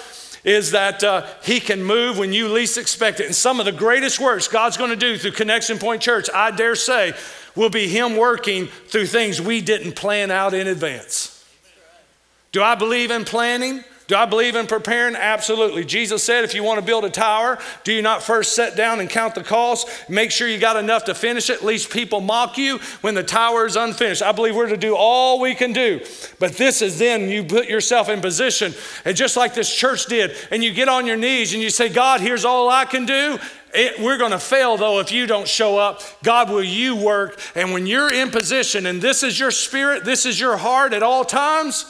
Is 0.44 0.72
that 0.72 1.04
uh, 1.04 1.26
He 1.42 1.60
can 1.60 1.82
move 1.82 2.18
when 2.18 2.34
you 2.34 2.50
least 2.50 2.78
expect 2.78 3.20
it. 3.20 3.28
And 3.28 3.36
some 3.36 3.60
of 3.60 3.66
the 3.66 3.72
greatest 3.72 4.20
works 4.20 4.48
God's 4.48 4.76
going 4.76 4.90
to 4.90 4.96
do 4.98 5.18
through 5.18 5.32
Connection 5.32 5.80
Point 5.80 6.02
Church, 6.02 6.30
I 6.34 6.52
dare 6.52 6.76
say, 6.76 7.14
will 7.56 7.70
be 7.70 7.88
Him 7.88 8.16
working 8.16 8.68
through 8.68 9.08
things 9.08 9.42
we 9.42 9.62
didn't 9.62 9.96
plan 9.96 10.32
out 10.32 10.54
in 10.54 10.68
advance. 10.68 11.46
Do 12.52 12.62
I 12.62 12.76
believe 12.76 13.12
in 13.12 13.26
planning? 13.26 13.84
Do 14.08 14.16
I 14.16 14.26
believe 14.26 14.56
in 14.56 14.68
preparing? 14.68 15.16
Absolutely. 15.16 15.86
Jesus 15.86 16.24
said, 16.24 16.44
if 16.44 16.54
you 16.54 16.62
want 16.62 16.80
to 16.80 16.86
build 16.86 17.06
a 17.06 17.10
tower, 17.10 17.58
do 17.86 17.94
you 17.94 18.02
not 18.02 18.22
first 18.22 18.54
sit 18.54 18.76
down 18.76 19.00
and 19.00 19.10
count 19.10 19.34
the 19.34 19.44
cost? 19.44 19.88
Make 20.10 20.30
sure 20.30 20.48
you 20.48 20.58
got 20.58 20.76
enough 20.76 21.06
to 21.06 21.16
finish 21.16 21.50
it. 21.50 21.58
At 21.58 21.63
least 21.63 21.89
people 21.89 22.20
mock 22.20 22.58
you 22.58 22.80
when 23.00 23.16
the 23.16 23.24
tower 23.24 23.66
is 23.66 23.78
unfinished. 23.78 24.22
I 24.22 24.34
believe 24.34 24.56
we're 24.56 24.68
to 24.68 24.78
do 24.78 24.96
all 24.96 25.39
we 25.39 25.56
can 25.56 25.72
do. 25.72 26.02
But 26.38 26.54
this 26.54 26.82
is 26.82 27.00
then 27.00 27.30
you 27.30 27.46
put 27.46 27.70
yourself 27.70 28.10
in 28.10 28.20
position, 28.20 28.74
and 29.06 29.16
just 29.16 29.38
like 29.38 29.54
this 29.54 29.74
church 29.74 30.08
did, 30.08 30.36
and 30.52 30.63
you 30.63 30.74
get 30.74 30.89
on 30.89 31.08
your 31.08 31.18
knees 31.18 31.54
and 31.54 31.63
you 31.63 31.70
say, 31.70 31.88
God, 31.88 32.20
here's 32.20 32.44
all 32.44 32.70
I 32.70 32.84
can 32.86 33.06
do. 33.06 33.39
It, 33.74 34.00
we're 34.00 34.18
going 34.18 34.32
to 34.32 34.39
fail 34.39 34.78
though 34.78 35.00
if 35.00 35.12
you 35.12 35.26
don't 35.26 35.48
show 35.48 35.78
up. 35.78 36.02
God, 36.24 36.50
will 36.50 36.63
you 36.63 36.96
work? 36.96 37.39
And 37.56 37.72
when 37.72 37.88
you're 37.88 38.13
in 38.13 38.30
position 38.30 38.86
and 38.86 39.02
this 39.02 39.24
is 39.24 39.39
your 39.39 39.50
spirit, 39.50 40.04
this 40.04 40.26
is 40.26 40.39
your 40.39 40.58
heart 40.58 40.94
at 40.94 41.02
all 41.02 41.26
times, 41.26 41.86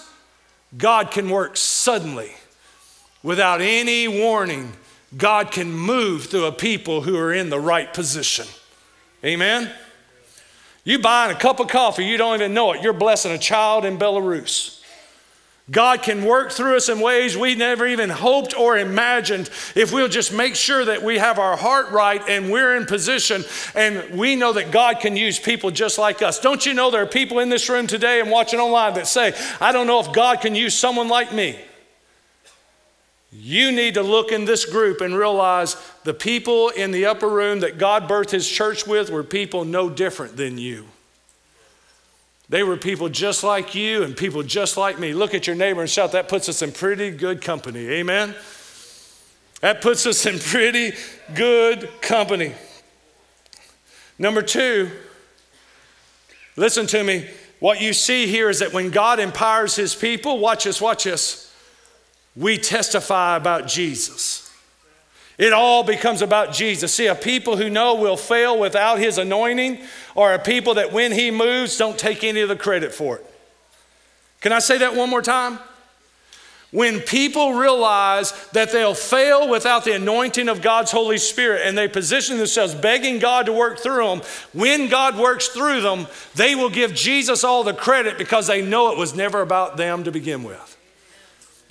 God 0.78 1.12
can 1.12 1.30
work 1.30 1.58
suddenly 1.58 2.32
without 3.22 3.62
any 3.62 4.08
warning. 4.08 4.74
God 5.16 5.52
can 5.52 5.72
move 5.72 6.26
through 6.26 6.46
a 6.46 6.52
people 6.52 7.02
who 7.02 7.18
are 7.18 7.34
in 7.34 7.50
the 7.50 7.60
right 7.60 7.94
position. 7.94 8.48
Amen? 9.24 9.72
You 10.84 11.00
buying 11.00 11.34
a 11.34 11.40
cup 11.40 11.60
of 11.60 11.68
coffee, 11.70 12.06
you 12.06 12.18
don't 12.18 12.36
even 12.36 12.54
know 12.54 12.74
it. 12.74 12.82
You're 12.82 12.94
blessing 12.94 13.32
a 13.32 13.38
child 13.38 13.86
in 13.86 13.98
Belarus. 13.98 14.83
God 15.72 16.04
can 16.04 16.26
work 16.26 16.52
through 16.52 16.76
us 16.76 16.90
in 16.90 17.00
ways 17.00 17.38
we 17.38 17.56
never 17.56 17.88
even 17.88 18.10
hoped 18.10 18.58
or 18.58 18.78
imagined 18.78 19.50
if 19.76 19.94
we'll 19.94 20.10
just 20.10 20.34
make 20.34 20.56
sure 20.56 20.84
that 20.84 21.02
we 21.02 21.18
have 21.18 21.40
our 21.40 21.56
heart 21.56 21.90
right 21.92 22.22
and 22.28 22.52
we're 22.52 22.76
in 22.76 22.86
position 22.86 23.46
and 23.74 24.18
we 24.18 24.36
know 24.36 24.52
that 24.54 24.72
God 24.72 25.00
can 25.00 25.16
use 25.16 25.40
people 25.40 25.72
just 25.72 25.98
like 25.98 26.22
us. 26.22 26.40
Don't 26.42 26.66
you 26.66 26.74
know 26.74 26.92
there 26.92 27.04
are 27.04 27.08
people 27.08 27.40
in 27.40 27.48
this 27.48 27.70
room 27.70 27.88
today 27.88 28.20
and 28.20 28.30
watching 28.30 28.60
online 28.60 28.96
that 28.96 29.08
say, 29.08 29.34
I 29.62 29.72
don't 29.72 29.88
know 29.88 30.02
if 30.02 30.12
God 30.12 30.42
can 30.42 30.54
use 30.54 30.78
someone 30.78 31.08
like 31.08 31.32
me. 31.32 31.58
You 33.32 33.72
need 33.72 33.94
to 33.94 34.04
look 34.04 34.34
in 34.34 34.44
this 34.44 34.66
group 34.66 35.00
and 35.00 35.16
realize 35.16 35.78
the 36.04 36.14
people 36.14 36.70
in 36.70 36.92
the 36.92 37.06
upper 37.06 37.30
room 37.30 37.62
that 37.62 37.78
God 37.78 38.10
birthed 38.10 38.32
his 38.32 38.48
church 38.48 38.86
with 38.86 39.10
were 39.10 39.24
people 39.24 39.64
no 39.64 39.90
different 39.90 40.36
than 40.36 40.58
you. 40.58 40.88
They 42.50 42.64
were 42.64 42.78
people 42.78 43.10
just 43.10 43.44
like 43.44 43.74
you 43.74 44.04
and 44.04 44.16
people 44.16 44.44
just 44.44 44.78
like 44.78 45.00
me. 45.00 45.14
Look 45.14 45.34
at 45.34 45.48
your 45.48 45.56
neighbor 45.56 45.82
and 45.82 45.90
shout, 45.90 46.12
that 46.12 46.28
puts 46.28 46.50
us 46.50 46.62
in 46.62 46.72
pretty 46.72 47.12
good 47.12 47.42
company. 47.42 47.88
Amen? 47.88 48.36
That 49.62 49.82
puts 49.82 50.06
us 50.06 50.26
in 50.26 50.40
pretty 50.40 50.94
good 51.34 51.90
company. 52.02 52.54
Number 54.20 54.42
two, 54.42 54.92
listen 56.56 56.86
to 56.88 57.04
me. 57.04 57.30
What 57.60 57.80
you 57.80 57.94
see 57.94 58.28
here 58.28 58.50
is 58.50 58.60
that 58.60 58.74
when 58.74 58.92
God 58.92 59.20
empowers 59.20 59.76
his 59.76 59.96
people, 59.96 60.40
watch 60.40 60.68
us, 60.68 60.82
watch 60.82 61.08
us, 61.08 61.50
we 62.36 62.58
testify 62.58 63.38
about 63.38 63.68
Jesus. 63.68 64.43
It 65.38 65.52
all 65.52 65.84
becomes 65.84 66.22
about 66.22 66.54
Jesus. 66.54 66.94
See, 66.94 67.08
a 67.08 67.16
people 67.16 67.58
who 67.58 67.70
know 67.70 67.96
will 67.96 68.18
fail 68.18 68.60
without 68.60 69.00
his 69.00 69.18
anointing 69.18 69.80
are 70.16 70.34
a 70.34 70.40
people 70.40 70.76
that 70.76 70.92
when 70.92 71.12
he 71.12 71.32
moves 71.32 71.78
don't 71.78 71.98
take 71.98 72.24
any 72.24 72.42
of 72.42 72.50
the 72.50 72.56
credit 72.56 72.94
for 72.94 73.18
it. 73.18 73.26
Can 74.42 74.52
I 74.52 74.60
say 74.60 74.78
that 74.80 74.96
one 74.96 75.10
more 75.10 75.22
time? 75.22 75.58
When 76.70 77.02
people 77.02 77.54
realize 77.54 78.34
that 78.50 78.72
they'll 78.72 78.96
fail 78.96 79.48
without 79.48 79.86
the 79.86 79.96
anointing 79.96 80.50
of 80.50 80.64
God's 80.64 80.92
Holy 80.92 81.20
Spirit 81.20 81.62
and 81.66 81.78
they 81.78 81.88
position 81.88 82.38
themselves 82.38 82.74
begging 82.74 83.20
God 83.20 83.46
to 83.46 83.54
work 83.54 83.80
through 83.80 84.08
them, 84.08 84.22
when 84.54 84.90
God 84.90 85.18
works 85.18 85.50
through 85.50 85.82
them, 85.82 86.08
they 86.34 86.56
will 86.56 86.72
give 86.72 86.96
Jesus 86.96 87.44
all 87.44 87.64
the 87.64 87.76
credit 87.76 88.18
because 88.18 88.48
they 88.48 88.64
know 88.64 88.92
it 88.92 88.98
was 88.98 89.14
never 89.14 89.42
about 89.42 89.78
them 89.78 90.04
to 90.04 90.12
begin 90.12 90.44
with. 90.44 90.78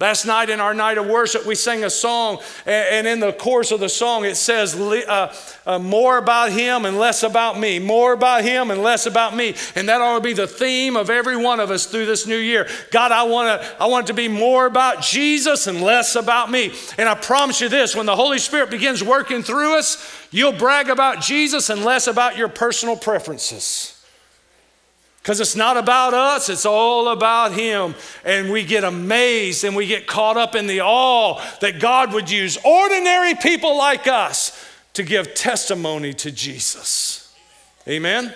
Last 0.02 0.24
night 0.24 0.50
in 0.50 0.58
our 0.58 0.74
night 0.74 0.98
of 0.98 1.06
worship, 1.06 1.46
we 1.46 1.54
sang 1.54 1.84
a 1.84 1.88
song, 1.88 2.40
and 2.66 3.06
in 3.06 3.20
the 3.20 3.32
course 3.32 3.70
of 3.70 3.78
the 3.78 3.88
song, 3.88 4.24
it 4.24 4.34
says, 4.34 4.74
uh, 4.74 5.32
uh, 5.64 5.78
More 5.78 6.18
about 6.18 6.50
Him 6.50 6.86
and 6.86 6.98
less 6.98 7.22
about 7.22 7.56
me. 7.56 7.78
More 7.78 8.12
about 8.12 8.42
Him 8.42 8.72
and 8.72 8.82
less 8.82 9.06
about 9.06 9.36
me. 9.36 9.54
And 9.76 9.88
that 9.88 10.00
ought 10.00 10.16
to 10.16 10.20
be 10.20 10.32
the 10.32 10.48
theme 10.48 10.96
of 10.96 11.08
every 11.08 11.36
one 11.36 11.60
of 11.60 11.70
us 11.70 11.86
through 11.86 12.06
this 12.06 12.26
new 12.26 12.36
year. 12.36 12.66
God, 12.90 13.12
I 13.12 13.22
want, 13.22 13.62
to, 13.62 13.80
I 13.80 13.86
want 13.86 14.06
it 14.06 14.06
to 14.08 14.14
be 14.14 14.26
more 14.26 14.66
about 14.66 15.02
Jesus 15.02 15.68
and 15.68 15.80
less 15.80 16.16
about 16.16 16.50
me. 16.50 16.72
And 16.98 17.08
I 17.08 17.14
promise 17.14 17.60
you 17.60 17.68
this 17.68 17.94
when 17.94 18.06
the 18.06 18.16
Holy 18.16 18.40
Spirit 18.40 18.70
begins 18.70 19.04
working 19.04 19.44
through 19.44 19.78
us, 19.78 20.04
you'll 20.32 20.50
brag 20.50 20.88
about 20.88 21.20
Jesus 21.20 21.70
and 21.70 21.84
less 21.84 22.08
about 22.08 22.36
your 22.36 22.48
personal 22.48 22.96
preferences. 22.96 24.01
Because 25.22 25.40
it's 25.40 25.54
not 25.54 25.76
about 25.76 26.14
us, 26.14 26.48
it's 26.48 26.66
all 26.66 27.08
about 27.08 27.52
Him. 27.52 27.94
And 28.24 28.50
we 28.50 28.64
get 28.64 28.82
amazed 28.82 29.62
and 29.62 29.76
we 29.76 29.86
get 29.86 30.08
caught 30.08 30.36
up 30.36 30.56
in 30.56 30.66
the 30.66 30.80
awe 30.80 31.40
that 31.60 31.78
God 31.78 32.12
would 32.12 32.28
use 32.28 32.58
ordinary 32.64 33.36
people 33.36 33.78
like 33.78 34.08
us 34.08 34.68
to 34.94 35.04
give 35.04 35.32
testimony 35.34 36.12
to 36.14 36.32
Jesus. 36.32 37.32
Amen? 37.86 38.34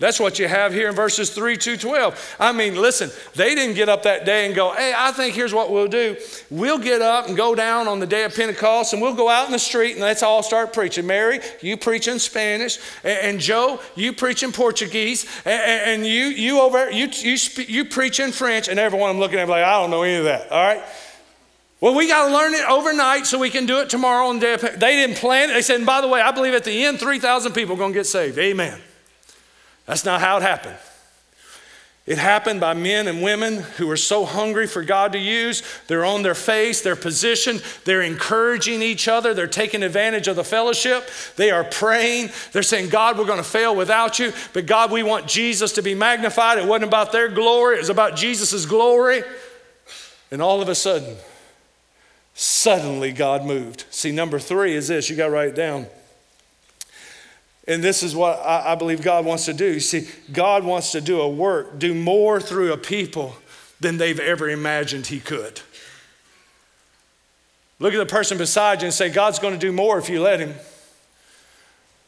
That's 0.00 0.18
what 0.18 0.38
you 0.38 0.48
have 0.48 0.72
here 0.72 0.88
in 0.88 0.94
verses 0.94 1.28
3 1.28 1.58
to 1.58 1.76
12. 1.76 2.36
I 2.40 2.52
mean, 2.52 2.74
listen, 2.74 3.10
they 3.34 3.54
didn't 3.54 3.76
get 3.76 3.90
up 3.90 4.04
that 4.04 4.24
day 4.24 4.46
and 4.46 4.54
go, 4.54 4.72
hey, 4.72 4.94
I 4.96 5.12
think 5.12 5.34
here's 5.34 5.52
what 5.52 5.70
we'll 5.70 5.88
do. 5.88 6.16
We'll 6.48 6.78
get 6.78 7.02
up 7.02 7.28
and 7.28 7.36
go 7.36 7.54
down 7.54 7.86
on 7.86 8.00
the 8.00 8.06
day 8.06 8.24
of 8.24 8.34
Pentecost 8.34 8.94
and 8.94 9.02
we'll 9.02 9.14
go 9.14 9.28
out 9.28 9.44
in 9.44 9.52
the 9.52 9.58
street 9.58 9.92
and 9.92 10.00
let's 10.00 10.22
all 10.22 10.42
start 10.42 10.72
preaching. 10.72 11.06
Mary, 11.06 11.40
you 11.60 11.76
preach 11.76 12.08
in 12.08 12.18
Spanish, 12.18 12.78
and, 13.04 13.38
Joe, 13.38 13.78
you 13.94 14.14
preach 14.14 14.42
in 14.42 14.52
Portuguese, 14.52 15.26
and, 15.44 16.06
you, 16.06 16.26
you 16.26 16.60
over, 16.62 16.90
you, 16.90 17.08
you, 17.20 17.36
you 17.68 17.84
preach 17.84 18.20
in 18.20 18.32
French, 18.32 18.68
and 18.68 18.80
everyone 18.80 19.10
I'm 19.10 19.18
looking 19.18 19.38
at 19.38 19.50
like, 19.50 19.64
I 19.64 19.80
don't 19.82 19.90
know 19.90 20.02
any 20.02 20.16
of 20.16 20.24
that, 20.24 20.50
all 20.50 20.64
right? 20.64 20.82
Well, 21.82 21.94
we 21.94 22.08
got 22.08 22.28
to 22.28 22.32
learn 22.34 22.54
it 22.54 22.66
overnight 22.66 23.26
so 23.26 23.38
we 23.38 23.50
can 23.50 23.66
do 23.66 23.80
it 23.80 23.90
tomorrow 23.90 24.38
day 24.38 24.56
They 24.56 24.96
didn't 24.96 25.16
plan 25.16 25.50
it. 25.50 25.54
They 25.54 25.62
said, 25.62 25.76
and 25.76 25.86
by 25.86 26.00
the 26.00 26.08
way, 26.08 26.22
I 26.22 26.30
believe 26.30 26.54
at 26.54 26.64
the 26.64 26.84
end, 26.84 27.00
3,000 27.00 27.52
people 27.52 27.74
are 27.74 27.78
going 27.78 27.92
to 27.92 27.98
get 27.98 28.06
saved. 28.06 28.38
Amen. 28.38 28.80
That's 29.90 30.04
not 30.04 30.20
how 30.20 30.36
it 30.36 30.42
happened. 30.42 30.76
It 32.06 32.16
happened 32.16 32.60
by 32.60 32.74
men 32.74 33.08
and 33.08 33.22
women 33.22 33.56
who 33.76 33.90
are 33.90 33.96
so 33.96 34.24
hungry 34.24 34.68
for 34.68 34.84
God 34.84 35.14
to 35.14 35.18
use. 35.18 35.64
They're 35.88 36.04
on 36.04 36.22
their 36.22 36.36
face, 36.36 36.80
they're 36.80 36.94
positioned, 36.94 37.60
they're 37.84 38.02
encouraging 38.02 38.82
each 38.82 39.08
other, 39.08 39.34
they're 39.34 39.48
taking 39.48 39.82
advantage 39.82 40.28
of 40.28 40.36
the 40.36 40.44
fellowship, 40.44 41.10
they 41.34 41.50
are 41.50 41.64
praying. 41.64 42.30
They're 42.52 42.62
saying, 42.62 42.90
God, 42.90 43.18
we're 43.18 43.24
going 43.24 43.38
to 43.38 43.42
fail 43.42 43.74
without 43.74 44.20
you, 44.20 44.32
but 44.52 44.66
God, 44.66 44.92
we 44.92 45.02
want 45.02 45.26
Jesus 45.26 45.72
to 45.72 45.82
be 45.82 45.96
magnified. 45.96 46.58
It 46.58 46.68
wasn't 46.68 46.84
about 46.84 47.10
their 47.10 47.28
glory, 47.28 47.74
it 47.74 47.80
was 47.80 47.90
about 47.90 48.14
Jesus' 48.14 48.66
glory. 48.66 49.24
And 50.30 50.40
all 50.40 50.62
of 50.62 50.68
a 50.68 50.76
sudden, 50.76 51.16
suddenly 52.32 53.10
God 53.10 53.44
moved. 53.44 53.86
See, 53.90 54.12
number 54.12 54.38
three 54.38 54.76
is 54.76 54.86
this 54.86 55.10
you 55.10 55.16
got 55.16 55.26
to 55.26 55.32
write 55.32 55.48
it 55.48 55.56
down. 55.56 55.88
And 57.70 57.84
this 57.84 58.02
is 58.02 58.16
what 58.16 58.40
I, 58.40 58.72
I 58.72 58.74
believe 58.74 59.00
God 59.00 59.24
wants 59.24 59.44
to 59.44 59.54
do. 59.54 59.64
You 59.64 59.78
see, 59.78 60.08
God 60.32 60.64
wants 60.64 60.90
to 60.90 61.00
do 61.00 61.20
a 61.20 61.28
work, 61.28 61.78
do 61.78 61.94
more 61.94 62.40
through 62.40 62.72
a 62.72 62.76
people 62.76 63.36
than 63.78 63.96
they've 63.96 64.18
ever 64.18 64.50
imagined 64.50 65.06
He 65.06 65.20
could. 65.20 65.60
Look 67.78 67.94
at 67.94 67.98
the 67.98 68.06
person 68.06 68.38
beside 68.38 68.82
you 68.82 68.86
and 68.86 68.92
say, 68.92 69.08
God's 69.08 69.38
going 69.38 69.54
to 69.54 69.60
do 69.60 69.70
more 69.70 70.00
if 70.00 70.08
you 70.08 70.20
let 70.20 70.40
Him 70.40 70.54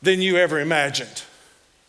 than 0.02 0.20
you 0.20 0.36
ever 0.36 0.58
imagined. 0.58 1.22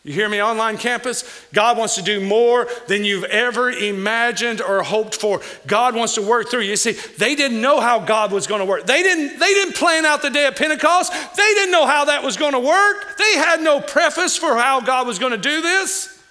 You 0.04 0.12
hear 0.12 0.28
me, 0.28 0.42
online 0.42 0.76
campus? 0.76 1.24
God 1.54 1.78
wants 1.78 1.94
to 1.94 2.02
do 2.02 2.20
more 2.20 2.68
than 2.88 3.06
you've 3.06 3.24
ever 3.24 3.70
imagined 3.70 4.60
or 4.60 4.82
hoped 4.82 5.16
for. 5.16 5.40
God 5.66 5.96
wants 5.96 6.14
to 6.16 6.22
work 6.22 6.50
through 6.50 6.60
you. 6.60 6.76
See, 6.76 6.92
they 6.92 7.34
didn't 7.34 7.62
know 7.62 7.80
how 7.80 8.00
God 8.00 8.30
was 8.30 8.46
going 8.46 8.60
to 8.60 8.66
work. 8.66 8.84
They 8.84 9.02
didn't, 9.02 9.38
they 9.38 9.54
didn't 9.54 9.76
plan 9.76 10.04
out 10.04 10.20
the 10.20 10.28
day 10.28 10.46
of 10.46 10.56
Pentecost. 10.56 11.10
They 11.10 11.54
didn't 11.54 11.72
know 11.72 11.86
how 11.86 12.04
that 12.04 12.22
was 12.22 12.36
going 12.36 12.52
to 12.52 12.60
work. 12.60 13.16
They 13.16 13.36
had 13.36 13.62
no 13.62 13.80
preface 13.80 14.36
for 14.36 14.56
how 14.56 14.82
God 14.82 15.06
was 15.06 15.18
going 15.18 15.32
to 15.32 15.38
do 15.38 15.62
this. 15.62 16.22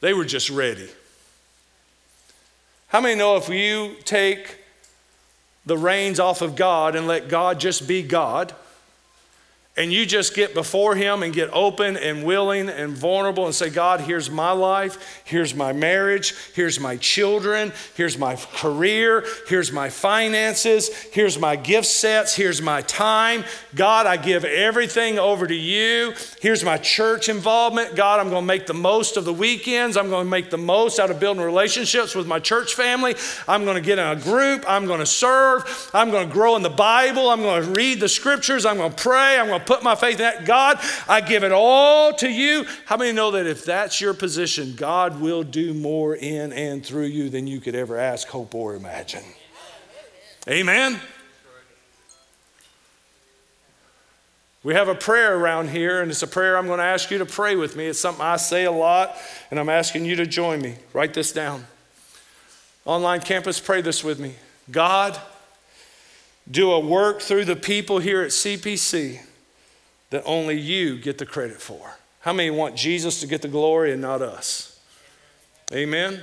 They 0.00 0.12
were 0.12 0.24
just 0.24 0.50
ready. 0.50 0.90
How 2.88 3.00
many 3.00 3.14
know 3.14 3.36
if 3.36 3.48
you 3.48 3.94
take 4.04 4.58
the 5.64 5.78
reins 5.78 6.18
off 6.18 6.42
of 6.42 6.56
God 6.56 6.96
and 6.96 7.06
let 7.06 7.28
God 7.28 7.60
just 7.60 7.86
be 7.86 8.02
God, 8.02 8.52
and 9.74 9.90
you 9.90 10.04
just 10.04 10.34
get 10.34 10.52
before 10.52 10.94
Him 10.94 11.22
and 11.22 11.32
get 11.32 11.48
open 11.50 11.96
and 11.96 12.24
willing 12.24 12.68
and 12.68 12.92
vulnerable 12.92 13.46
and 13.46 13.54
say, 13.54 13.70
God, 13.70 14.02
here's 14.02 14.30
my 14.30 14.52
life, 14.52 15.22
here's 15.24 15.54
my 15.54 15.72
marriage, 15.72 16.34
here's 16.54 16.78
my 16.78 16.98
children, 16.98 17.72
here's 17.94 18.18
my 18.18 18.36
career, 18.36 19.24
here's 19.48 19.72
my 19.72 19.88
finances, 19.88 20.90
here's 21.04 21.38
my 21.38 21.56
gift 21.56 21.86
sets, 21.86 22.36
here's 22.36 22.60
my 22.60 22.82
time. 22.82 23.44
God, 23.74 24.04
I 24.04 24.18
give 24.18 24.44
everything 24.44 25.18
over 25.18 25.46
to 25.46 25.54
you. 25.54 26.12
Here's 26.42 26.62
my 26.62 26.76
church 26.76 27.30
involvement. 27.30 27.96
God, 27.96 28.20
I'm 28.20 28.28
going 28.28 28.42
to 28.42 28.46
make 28.46 28.66
the 28.66 28.74
most 28.74 29.16
of 29.16 29.24
the 29.24 29.32
weekends. 29.32 29.96
I'm 29.96 30.10
going 30.10 30.26
to 30.26 30.30
make 30.30 30.50
the 30.50 30.58
most 30.58 30.98
out 30.98 31.10
of 31.10 31.18
building 31.18 31.42
relationships 31.42 32.14
with 32.14 32.26
my 32.26 32.40
church 32.40 32.74
family. 32.74 33.14
I'm 33.48 33.64
going 33.64 33.76
to 33.76 33.80
get 33.80 33.98
in 33.98 34.06
a 34.06 34.16
group. 34.16 34.66
I'm 34.68 34.84
going 34.84 35.00
to 35.00 35.06
serve. 35.06 35.90
I'm 35.94 36.10
going 36.10 36.28
to 36.28 36.32
grow 36.32 36.56
in 36.56 36.62
the 36.62 36.68
Bible. 36.68 37.30
I'm 37.30 37.40
going 37.40 37.62
to 37.62 37.70
read 37.70 38.00
the 38.00 38.08
scriptures. 38.08 38.66
I'm 38.66 38.76
going 38.76 38.92
to 38.92 39.02
pray. 39.02 39.38
I'm 39.38 39.46
going 39.46 39.60
to 39.60 39.61
put 39.66 39.82
my 39.82 39.94
faith 39.94 40.14
in 40.14 40.22
that. 40.22 40.44
God, 40.44 40.78
I 41.08 41.20
give 41.20 41.44
it 41.44 41.52
all 41.52 42.12
to 42.14 42.28
you. 42.28 42.66
How 42.86 42.96
many 42.96 43.12
know 43.12 43.30
that 43.32 43.46
if 43.46 43.64
that's 43.64 44.00
your 44.00 44.14
position, 44.14 44.74
God 44.76 45.20
will 45.20 45.42
do 45.42 45.74
more 45.74 46.14
in 46.14 46.52
and 46.52 46.84
through 46.84 47.06
you 47.06 47.28
than 47.28 47.46
you 47.46 47.60
could 47.60 47.74
ever 47.74 47.96
ask, 47.98 48.28
hope, 48.28 48.54
or 48.54 48.74
imagine? 48.74 49.24
Amen. 50.48 51.00
We 54.64 54.74
have 54.74 54.88
a 54.88 54.94
prayer 54.94 55.36
around 55.36 55.70
here, 55.70 56.02
and 56.02 56.10
it's 56.10 56.22
a 56.22 56.28
prayer 56.28 56.56
I'm 56.56 56.66
going 56.66 56.78
to 56.78 56.84
ask 56.84 57.10
you 57.10 57.18
to 57.18 57.26
pray 57.26 57.56
with 57.56 57.74
me. 57.76 57.86
It's 57.86 57.98
something 57.98 58.24
I 58.24 58.36
say 58.36 58.64
a 58.64 58.70
lot, 58.70 59.16
and 59.50 59.58
I'm 59.58 59.68
asking 59.68 60.04
you 60.04 60.14
to 60.16 60.26
join 60.26 60.60
me. 60.60 60.76
Write 60.92 61.14
this 61.14 61.32
down. 61.32 61.66
Online 62.84 63.20
campus, 63.20 63.58
pray 63.58 63.80
this 63.80 64.04
with 64.04 64.20
me. 64.20 64.34
God, 64.70 65.20
do 66.48 66.70
a 66.72 66.78
work 66.78 67.20
through 67.20 67.44
the 67.44 67.56
people 67.56 67.98
here 67.98 68.22
at 68.22 68.30
CPC 68.30 69.20
that 70.12 70.22
only 70.24 70.60
you 70.60 70.98
get 70.98 71.16
the 71.16 71.24
credit 71.24 71.60
for. 71.60 71.96
How 72.20 72.34
many 72.34 72.50
want 72.50 72.76
Jesus 72.76 73.20
to 73.20 73.26
get 73.26 73.40
the 73.40 73.48
glory 73.48 73.92
and 73.92 74.02
not 74.02 74.20
us? 74.20 74.78
Amen. 75.72 76.22